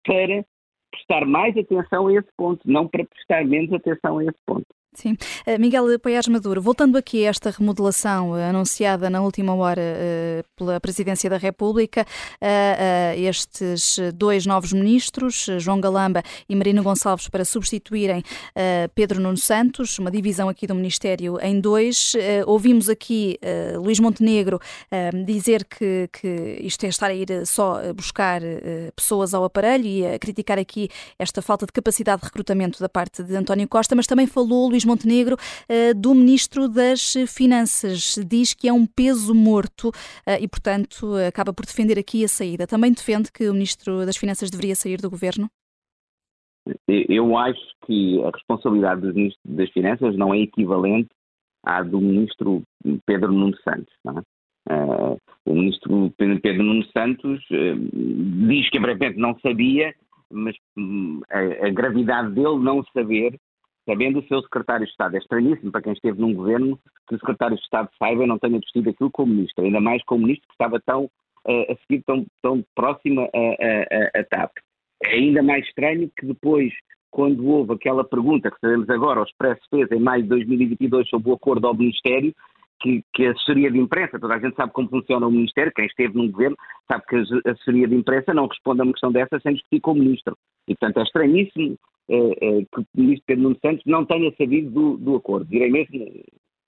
para 0.05 0.45
prestar 0.93 1.27
mais 1.27 1.57
atenção 1.57 2.07
a 2.07 2.15
esse 2.15 2.29
ponto, 2.37 2.61
não 2.65 2.87
para 2.87 3.05
prestar 3.05 3.45
menos 3.45 3.73
atenção 3.73 4.19
a 4.19 4.25
esse 4.25 4.39
ponto. 4.47 4.67
Sim. 4.95 5.13
Uh, 5.47 5.61
Miguel 5.61 5.99
Paiás 6.01 6.27
Maduro, 6.27 6.63
voltando 6.63 6.97
aqui 6.97 7.27
a 7.27 7.31
esta 7.31 7.51
remodelação 7.51 8.31
uh, 8.31 8.35
anunciada 8.35 9.11
na 9.11 9.21
última 9.21 9.55
hora 9.55 9.81
uh, 9.81 10.45
pela 10.57 10.81
Presidência 10.81 11.29
da 11.29 11.37
República, 11.37 12.07
estes 13.17 13.99
dois 14.15 14.47
novos 14.47 14.73
ministros, 14.73 15.47
João 15.59 15.81
Galamba 15.81 16.23
e 16.49 16.57
Marina 16.57 16.83
Gonçalves, 16.83 17.29
para 17.29 17.45
substituírem 17.45 18.23
Pedro 18.95 19.21
Nuno 19.21 19.37
Santos, 19.37 19.99
uma 19.99 20.11
divisão 20.11 20.49
aqui 20.49 20.67
do 20.67 20.75
Ministério 20.75 21.39
em 21.41 21.61
dois. 21.61 22.15
ouvimos 22.47 22.89
aqui 22.89 23.39
Luís 23.77 23.99
Montenegro 24.01 24.61
dizer 25.27 25.65
que, 25.65 26.09
que 26.13 26.59
isto 26.61 26.85
é 26.85 26.89
estar 26.89 27.09
a 27.11 27.15
ir 27.15 27.47
só 27.47 27.93
buscar 27.93 28.41
pessoas 28.95 29.35
ao 29.35 29.45
aparelho 29.45 29.87
e 29.87 30.07
a 30.07 30.19
criticar 30.19 30.59
aqui 30.59 30.89
esta 31.19 31.43
falta 31.43 31.67
de 31.67 31.73
capacidade 31.73 32.23
de 32.23 32.27
recrutamento 32.27 32.81
da 32.81 32.89
parte 32.89 33.23
de 33.23 33.37
António 33.37 33.69
Costa, 33.69 33.95
mas 33.95 34.07
também 34.07 34.27
falou 34.27 34.69
Luís 34.69 34.78
Montenegro, 34.85 35.37
eh, 35.69 35.95
do 35.95 36.15
Ministro 36.15 36.69
das 36.69 37.15
Finanças. 37.27 38.19
Diz 38.27 38.55
que 38.55 38.69
é 38.69 38.73
um 38.73 38.87
peso 38.87 39.35
morto 39.35 39.91
eh, 40.27 40.43
e, 40.43 40.49
portanto, 40.49 41.15
acaba 41.27 41.53
por 41.53 41.65
defender 41.65 41.99
aqui 41.99 42.25
a 42.25 42.29
saída. 42.29 42.67
Também 42.67 42.93
defende 42.93 43.31
que 43.33 43.49
o 43.49 43.53
Ministro 43.53 44.05
das 44.05 44.17
Finanças 44.17 44.51
deveria 44.51 44.75
sair 44.75 45.01
do 45.01 45.11
governo? 45.11 45.49
Eu 46.89 47.37
acho 47.37 47.61
que 47.87 48.23
a 48.23 48.31
responsabilidade 48.31 49.01
do 49.01 49.15
Ministro 49.15 49.41
das 49.45 49.71
Finanças 49.71 50.17
não 50.17 50.35
é 50.35 50.41
equivalente 50.41 51.09
à 51.65 51.83
do 51.83 52.01
Ministro 52.01 52.63
Pedro 53.07 53.33
Nuno 53.33 53.57
Santos. 53.63 53.93
É? 54.07 54.23
Uh, 54.71 55.17
o 55.47 55.55
Ministro 55.55 56.13
Pedro 56.19 56.63
Nuno 56.63 56.85
Santos 56.97 57.43
uh, 57.51 58.47
diz 58.49 58.69
que 58.69 58.77
aparentemente 58.77 59.19
não 59.19 59.39
sabia, 59.41 59.95
mas 60.31 60.55
a, 61.31 61.67
a, 61.67 61.71
gravidade 61.71 62.33
dele 62.35 62.59
não 62.59 62.85
saber 62.93 63.39
sabendo 63.89 64.19
o 64.19 64.29
seu 64.29 64.43
secretário 64.43 64.85
de 64.85 64.91
Estado. 64.93 65.15
É 65.17 65.19
estranhíssimo 65.19 65.73
para 65.73 65.81
quem 65.81 65.95
esteve 65.95 66.21
num 66.21 66.35
governo 66.35 66.79
que 67.09 67.15
o 67.15 67.19
secretário 67.19 67.57
de 67.57 67.63
Estado 67.63 67.89
saiba 67.99 68.25
e 68.25 68.27
não 68.27 68.39
tenha 68.39 68.59
vestido 68.59 68.91
aquilo 68.91 69.11
como 69.11 69.33
ministro, 69.33 69.65
ainda 69.65 69.81
mais 69.81 70.05
como 70.05 70.27
ministro 70.27 70.47
que 70.47 70.55
estava 70.55 70.79
tão 70.81 71.05
uh, 71.05 71.73
a 71.73 71.77
seguir 71.87 72.05
tão, 72.05 72.27
tão 72.43 72.63
próxima 72.75 73.23
a, 73.23 73.39
a, 73.39 74.21
a, 74.21 74.25
TAP. 74.25 74.53
É 75.05 75.15
ainda 75.15 75.43
mais 75.43 75.65
estranho 75.67 76.11
que 76.19 76.27
depois, 76.27 76.71
quando 77.11 77.47
houve 77.47 77.73
aquela 77.73 78.05
pergunta 78.05 78.51
que 78.51 78.61
sabemos 78.61 78.91
agora, 78.91 79.21
o 79.21 79.25
Expresso 79.25 79.63
fez 79.71 79.91
em 79.91 80.01
maio 80.01 80.23
de 80.23 80.29
2022 80.29 81.09
sobre 81.09 81.31
o 81.31 81.35
acordo 81.35 81.67
ao 81.67 81.75
Ministério, 81.75 82.35
que, 82.81 83.03
que, 83.13 83.27
a 83.27 83.33
assessoria 83.33 83.71
de 83.71 83.79
imprensa, 83.79 84.19
toda 84.19 84.35
a 84.35 84.39
gente 84.39 84.57
sabe 84.57 84.73
como 84.73 84.89
funciona 84.89 85.27
o 85.27 85.31
Ministério, 85.31 85.73
quem 85.75 85.87
esteve 85.87 86.17
num 86.17 86.31
governo 86.31 86.57
sabe 86.87 87.05
que 87.07 87.17
a 87.17 87.51
assessoria 87.53 87.89
de 87.89 87.95
imprensa 87.95 88.33
não 88.33 88.47
responde 88.47 88.81
a 88.81 88.85
uma 88.85 88.93
questão 88.93 89.13
dessa 89.13 89.41
sem 89.41 89.55
discutir 89.55 89.81
com 89.81 89.93
o 89.93 89.97
Ministro. 89.97 90.37
E, 90.67 90.75
portanto, 90.75 91.01
é 91.01 91.03
estranhíssimo 91.03 91.79
é, 92.09 92.17
é, 92.17 92.65
que 92.65 92.81
o 92.81 92.87
Ministro 92.97 93.25
Pedro 93.27 93.43
Nuno 93.45 93.59
Santos 93.61 93.85
não 93.87 94.05
tenha 94.05 94.33
sabido 94.37 94.71
do, 94.71 94.97
do 94.97 95.17
acordo. 95.17 95.47
Direi 95.47 95.71
mesmo 95.71 96.07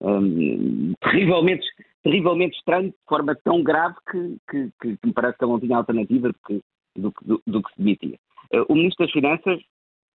um, 0.01 0.93
terrivelmente, 1.01 1.67
terrivelmente 2.03 2.57
estranho, 2.57 2.91
de 2.91 2.97
forma 3.09 3.35
tão 3.45 3.63
grave 3.63 3.97
que, 4.11 4.37
que, 4.51 4.71
que, 4.81 5.07
me 5.07 5.13
parece 5.13 5.39
que 5.39 5.45
ele 5.45 5.53
não 5.53 5.61
tinha 5.61 5.77
alternativa 5.77 6.29
do, 6.29 6.63
do, 6.97 7.15
do, 7.23 7.43
do 7.47 7.63
que 7.63 7.73
se 7.73 7.79
demitia. 7.79 8.19
Uh, 8.53 8.65
o 8.69 8.75
Ministro 8.75 9.07
das 9.07 9.13
Finanças, 9.13 9.61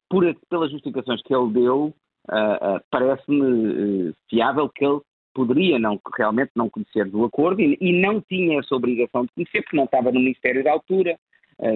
por, 0.08 0.24
pelas 0.48 0.70
justificações 0.70 1.22
que 1.22 1.34
ele 1.34 1.52
deu, 1.52 1.94
uh, 2.30 2.76
uh, 2.76 2.80
parece-me 2.90 4.12
fiável 4.28 4.68
que 4.68 4.84
ele 4.84 5.00
poderia 5.34 5.78
não, 5.78 6.00
realmente 6.16 6.52
não 6.54 6.70
conhecer 6.70 7.10
do 7.10 7.24
acordo 7.24 7.60
e, 7.60 7.76
e, 7.80 7.92
não 7.92 8.20
tinha 8.20 8.60
essa 8.60 8.74
obrigação 8.74 9.24
de 9.24 9.32
conhecer, 9.34 9.62
porque 9.62 9.76
não 9.76 9.84
estava 9.84 10.12
no 10.12 10.20
Ministério 10.20 10.62
da 10.62 10.72
altura, 10.72 11.18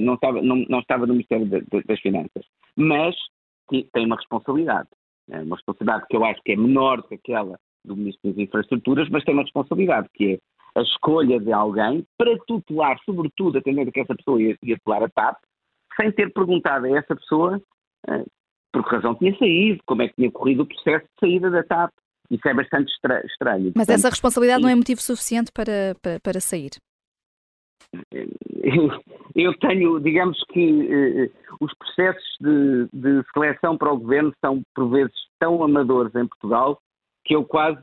não 0.00 0.14
estava, 0.14 0.40
não, 0.42 0.56
não 0.68 0.80
estava 0.80 1.06
no 1.06 1.14
Ministério 1.14 1.46
de, 1.46 1.60
de, 1.60 1.82
das 1.84 2.00
Finanças. 2.00 2.44
Mas 2.76 3.14
tem 3.92 4.06
uma 4.06 4.16
responsabilidade. 4.16 4.88
É 5.30 5.40
uma 5.40 5.56
responsabilidade 5.56 6.06
que 6.08 6.16
eu 6.16 6.24
acho 6.24 6.40
que 6.42 6.52
é 6.52 6.56
menor 6.56 7.02
que 7.02 7.14
aquela 7.14 7.58
do 7.84 7.96
Ministro 7.96 8.30
das 8.30 8.38
Infraestruturas, 8.38 9.08
mas 9.08 9.24
tem 9.24 9.34
uma 9.34 9.42
responsabilidade, 9.42 10.08
que 10.14 10.34
é 10.34 10.38
a 10.78 10.82
escolha 10.82 11.40
de 11.40 11.52
alguém 11.52 12.06
para 12.16 12.36
tutelar, 12.46 12.98
sobretudo, 13.04 13.58
atendendo 13.58 13.92
que 13.92 14.00
essa 14.00 14.14
pessoa 14.14 14.40
ia, 14.40 14.56
ia 14.62 14.76
tutelar 14.78 15.02
a 15.04 15.08
TAP, 15.08 15.38
sem 16.00 16.12
ter 16.12 16.32
perguntado 16.32 16.86
a 16.86 16.90
essa 16.90 17.16
pessoa 17.16 17.60
uh, 18.08 18.30
por 18.72 18.84
que 18.84 18.94
razão 18.94 19.14
tinha 19.14 19.36
saído, 19.38 19.82
como 19.86 20.02
é 20.02 20.08
que 20.08 20.14
tinha 20.14 20.30
corrido 20.30 20.62
o 20.62 20.66
processo 20.66 21.04
de 21.06 21.20
saída 21.20 21.50
da 21.50 21.62
TAP. 21.62 21.92
Isso 22.30 22.47
é 22.47 22.54
bastante 22.54 22.92
estra 22.92 23.25
estranho. 23.26 23.73
Mas 23.75 23.87
Portanto, 23.87 23.90
essa 23.90 24.11
responsabilidade 24.11 24.62
não 24.62 24.68
é 24.68 24.75
motivo 24.75 25.00
suficiente 25.00 25.50
para, 25.52 25.97
para, 26.02 26.20
para 26.20 26.40
sair? 26.40 26.70
Eu 29.35 29.56
tenho, 29.58 30.00
digamos 30.00 30.42
que 30.52 30.88
eh, 30.92 31.30
os 31.61 31.73
processos 31.75 32.37
de, 32.40 32.88
de, 32.92 33.23
seleção 33.32 33.78
para 33.78 33.92
o 33.92 33.97
governo 33.97 34.32
são, 34.44 34.62
por 34.75 34.90
vezes, 34.90 35.14
tão 35.38 35.62
amadores 35.62 36.12
em 36.17 36.26
Portugal 36.26 36.80
que 37.25 37.36
eu 37.36 37.45
quase. 37.45 37.80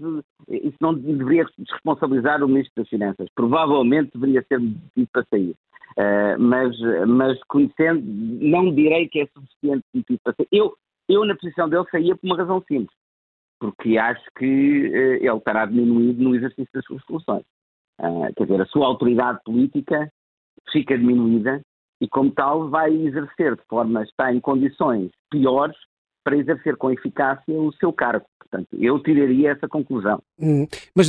Isso 0.50 0.78
não 0.82 0.94
deveria 0.94 1.46
responsabilizar 1.72 2.44
o 2.44 2.48
Ministro 2.48 2.84
das 2.84 2.90
Finanças. 2.90 3.28
Provavelmente 3.36 4.12
deveria 4.14 4.44
ser 4.48 4.60
motivo 4.60 5.08
para 5.14 5.26
sair. 5.30 5.56
Uh, 5.98 6.38
mas, 6.40 6.78
mas 7.08 7.40
conhecendo, 7.48 8.02
não 8.04 8.74
direi 8.74 9.08
que 9.08 9.22
é 9.22 9.28
suficiente 9.28 9.86
motivo 9.94 10.20
para 10.24 10.34
sair. 10.34 10.48
Eu, 10.52 10.76
eu, 11.08 11.24
na 11.26 11.36
posição 11.36 11.70
dele, 11.70 11.86
saía 11.90 12.16
por 12.16 12.26
uma 12.26 12.38
razão 12.38 12.62
simples. 12.68 12.98
Porque 13.60 13.98
acho 13.98 14.24
que 14.38 14.46
uh, 14.46 15.24
ele 15.24 15.38
estará 15.38 15.66
diminuído 15.66 16.24
no 16.24 16.36
exercício 16.36 16.70
das 16.74 16.86
suas 16.86 17.04
soluções. 17.04 17.44
Uh, 18.00 18.34
quer 18.36 18.44
dizer, 18.46 18.62
a 18.62 18.66
sua 18.66 18.88
autoridade 18.88 19.40
política 19.46 20.12
fica 20.72 20.98
diminuída 20.98 21.62
e, 22.02 22.08
como 22.08 22.32
tal, 22.32 22.70
vai 22.70 22.94
exercer 22.94 23.56
de 23.56 23.62
forma, 23.70 24.04
está 24.04 24.34
em 24.34 24.40
condições 24.40 25.12
piores 25.32 25.78
para 26.24 26.38
exercer 26.38 26.76
com 26.76 26.92
eficácia 26.92 27.54
o 27.54 27.72
seu 27.74 27.94
cargo. 27.94 28.26
Portanto, 28.40 28.68
eu 28.74 29.00
tiraria 29.02 29.52
essa 29.52 29.68
conclusão. 29.68 30.22
Hum, 30.40 30.66
mas 30.96 31.08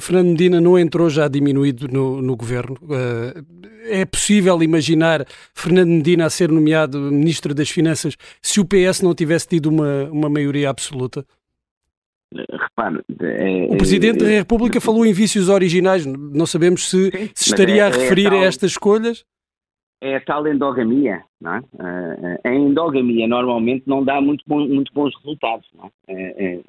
Fernando 0.00 0.28
Medina 0.28 0.60
não 0.60 0.78
entrou 0.78 1.10
já 1.10 1.28
diminuído 1.28 1.86
no, 1.88 2.22
no 2.22 2.36
governo? 2.36 2.76
Uh, 2.82 3.44
é 3.84 4.04
possível 4.04 4.62
imaginar 4.62 5.24
Fernando 5.54 5.88
Medina 5.88 6.26
a 6.26 6.30
ser 6.30 6.50
nomeado 6.50 6.98
Ministro 6.98 7.54
das 7.54 7.68
Finanças 7.68 8.16
se 8.40 8.58
o 8.58 8.64
PS 8.64 9.02
não 9.02 9.14
tivesse 9.14 9.48
tido 9.48 9.66
uma, 9.66 10.04
uma 10.10 10.28
maioria 10.28 10.70
absoluta? 10.70 11.24
Repare, 12.34 13.00
é, 13.20 13.66
o 13.70 13.76
Presidente 13.76 14.22
é, 14.24 14.26
da 14.26 14.30
República 14.30 14.78
é, 14.78 14.80
falou 14.80 15.06
em 15.06 15.12
vícios 15.12 15.48
originais. 15.48 16.04
Não 16.06 16.46
sabemos 16.46 16.88
se, 16.88 17.10
sim, 17.10 17.30
se 17.34 17.50
estaria 17.50 17.84
é, 17.84 17.86
a 17.86 17.90
referir 17.90 18.30
tal, 18.30 18.40
a 18.40 18.44
estas 18.44 18.70
escolhas. 18.72 19.24
É 20.00 20.16
a 20.16 20.20
tal 20.20 20.46
endogamia. 20.46 21.22
Não 21.40 21.54
é? 21.54 21.62
a 22.44 22.54
endogamia 22.54 23.28
normalmente 23.28 23.84
não 23.86 24.04
dá 24.04 24.20
muito, 24.20 24.42
bom, 24.46 24.66
muito 24.66 24.92
bons 24.92 25.14
resultados. 25.18 25.66
É? 26.08 26.60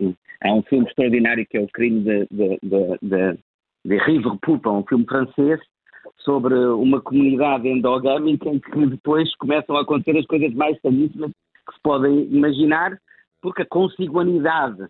há 0.43 0.53
um 0.53 0.61
filme 0.63 0.85
extraordinário 0.87 1.45
que 1.49 1.57
é 1.57 1.61
o 1.61 1.67
crime 1.67 2.01
de, 2.01 2.27
de, 2.29 2.59
de, 2.61 2.97
de, 3.01 3.39
de 3.85 3.97
Rive 4.05 4.29
Repulpa, 4.29 4.69
um 4.69 4.83
filme 4.83 5.05
francês, 5.05 5.59
sobre 6.19 6.55
uma 6.55 7.01
comunidade 7.01 7.67
endogâmica 7.67 8.49
em 8.49 8.59
que 8.59 8.85
depois 8.87 9.33
começam 9.35 9.75
a 9.77 9.81
acontecer 9.81 10.17
as 10.17 10.25
coisas 10.25 10.53
mais 10.53 10.79
santíssimas 10.81 11.31
que 11.67 11.73
se 11.73 11.81
podem 11.81 12.25
imaginar, 12.31 12.97
porque 13.41 13.61
a 13.61 13.67
consiguanidade 13.67 14.83
eh, 14.83 14.87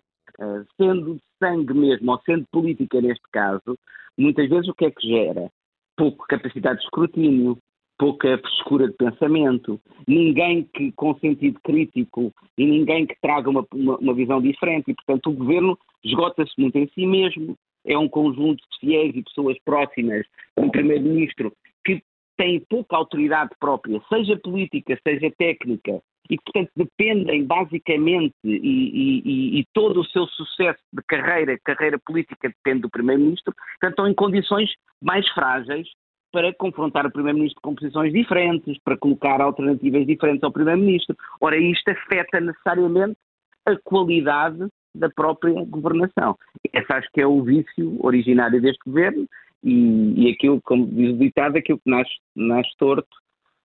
sendo 0.76 1.14
de 1.14 1.22
sangue 1.38 1.74
mesmo, 1.74 2.12
ou 2.12 2.20
sendo 2.24 2.46
política 2.50 3.00
neste 3.00 3.24
caso, 3.32 3.78
muitas 4.18 4.48
vezes 4.48 4.68
o 4.68 4.74
que 4.74 4.86
é 4.86 4.90
que 4.90 5.08
gera? 5.08 5.50
Pouca 5.96 6.36
capacidade 6.36 6.78
de 6.78 6.84
escrutínio, 6.84 7.56
pouca 7.98 8.38
frescura 8.38 8.88
de 8.88 8.94
pensamento, 8.94 9.80
ninguém 10.06 10.64
que 10.74 10.92
com 10.92 11.18
sentido 11.18 11.58
crítico 11.64 12.32
e 12.58 12.66
ninguém 12.66 13.06
que 13.06 13.16
traga 13.20 13.48
uma, 13.48 13.66
uma, 13.72 13.96
uma 13.96 14.14
visão 14.14 14.40
diferente. 14.40 14.90
E, 14.90 14.94
portanto, 14.94 15.30
o 15.30 15.34
governo 15.34 15.78
esgota-se 16.04 16.52
muito 16.58 16.76
em 16.76 16.88
si 16.88 17.06
mesmo, 17.06 17.56
é 17.84 17.96
um 17.96 18.08
conjunto 18.08 18.56
de 18.56 18.78
fiéis 18.80 19.14
e 19.14 19.22
pessoas 19.22 19.56
próximas 19.64 20.26
um 20.56 20.70
primeiro-ministro 20.70 21.52
que 21.84 22.02
tem 22.36 22.60
pouca 22.68 22.96
autoridade 22.96 23.50
própria, 23.58 24.00
seja 24.12 24.36
política, 24.36 24.98
seja 25.06 25.30
técnica, 25.38 26.02
e, 26.30 26.36
portanto, 26.36 26.70
dependem 26.76 27.44
basicamente, 27.44 28.34
e, 28.44 28.50
e, 28.54 29.60
e, 29.60 29.64
todo 29.72 30.00
o 30.00 30.04
seu 30.06 30.26
sucesso 30.26 30.82
de 30.92 31.02
carreira, 31.06 31.58
carreira 31.64 31.98
política, 31.98 32.48
depende 32.48 32.82
do 32.82 32.90
Primeiro-Ministro, 32.90 33.54
portanto, 33.54 33.90
estão 33.90 34.08
em 34.08 34.14
condições 34.14 34.70
mais 35.02 35.28
frágeis 35.30 35.88
para 36.32 36.52
confrontar 36.54 37.06
o 37.06 37.10
Primeiro-Ministro 37.10 37.60
com 37.62 37.74
posições 37.74 38.12
diferentes, 38.12 38.76
para 38.84 38.96
colocar 38.96 39.40
alternativas 39.40 40.06
diferentes 40.06 40.42
ao 40.42 40.52
Primeiro-Ministro. 40.52 41.16
Ora, 41.40 41.56
isto 41.56 41.88
afeta 41.90 42.40
necessariamente 42.40 43.16
a 43.64 43.76
qualidade 43.84 44.66
da 44.94 45.08
própria 45.10 45.52
governação. 45.64 46.36
Esse 46.72 46.92
acho 46.92 47.08
que 47.12 47.20
é 47.20 47.26
o 47.26 47.42
vício 47.42 47.98
originário 48.04 48.60
deste 48.60 48.82
governo 48.84 49.26
e, 49.62 50.26
e 50.26 50.32
aquilo, 50.32 50.60
como 50.62 50.86
diz 50.86 51.14
o 51.14 51.18
ditado, 51.18 51.56
aquilo 51.56 51.78
que 51.78 51.90
nasce, 51.90 52.12
nasce 52.34 52.70
torto 52.78 53.08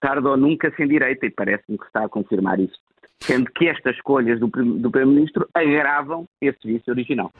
tarde 0.01 0.27
ou 0.27 0.35
nunca 0.35 0.73
sem 0.75 0.87
direita, 0.87 1.25
e 1.25 1.31
parece-me 1.31 1.77
que 1.77 1.85
está 1.85 2.03
a 2.03 2.09
confirmar 2.09 2.59
isso. 2.59 2.77
Sendo 3.19 3.49
que 3.51 3.69
estas 3.69 3.95
escolhas 3.95 4.39
do, 4.39 4.47
do 4.47 4.91
Primeiro-Ministro 4.91 5.47
agravam 5.53 6.25
esse 6.41 6.59
vício 6.65 6.91
original. 6.91 7.31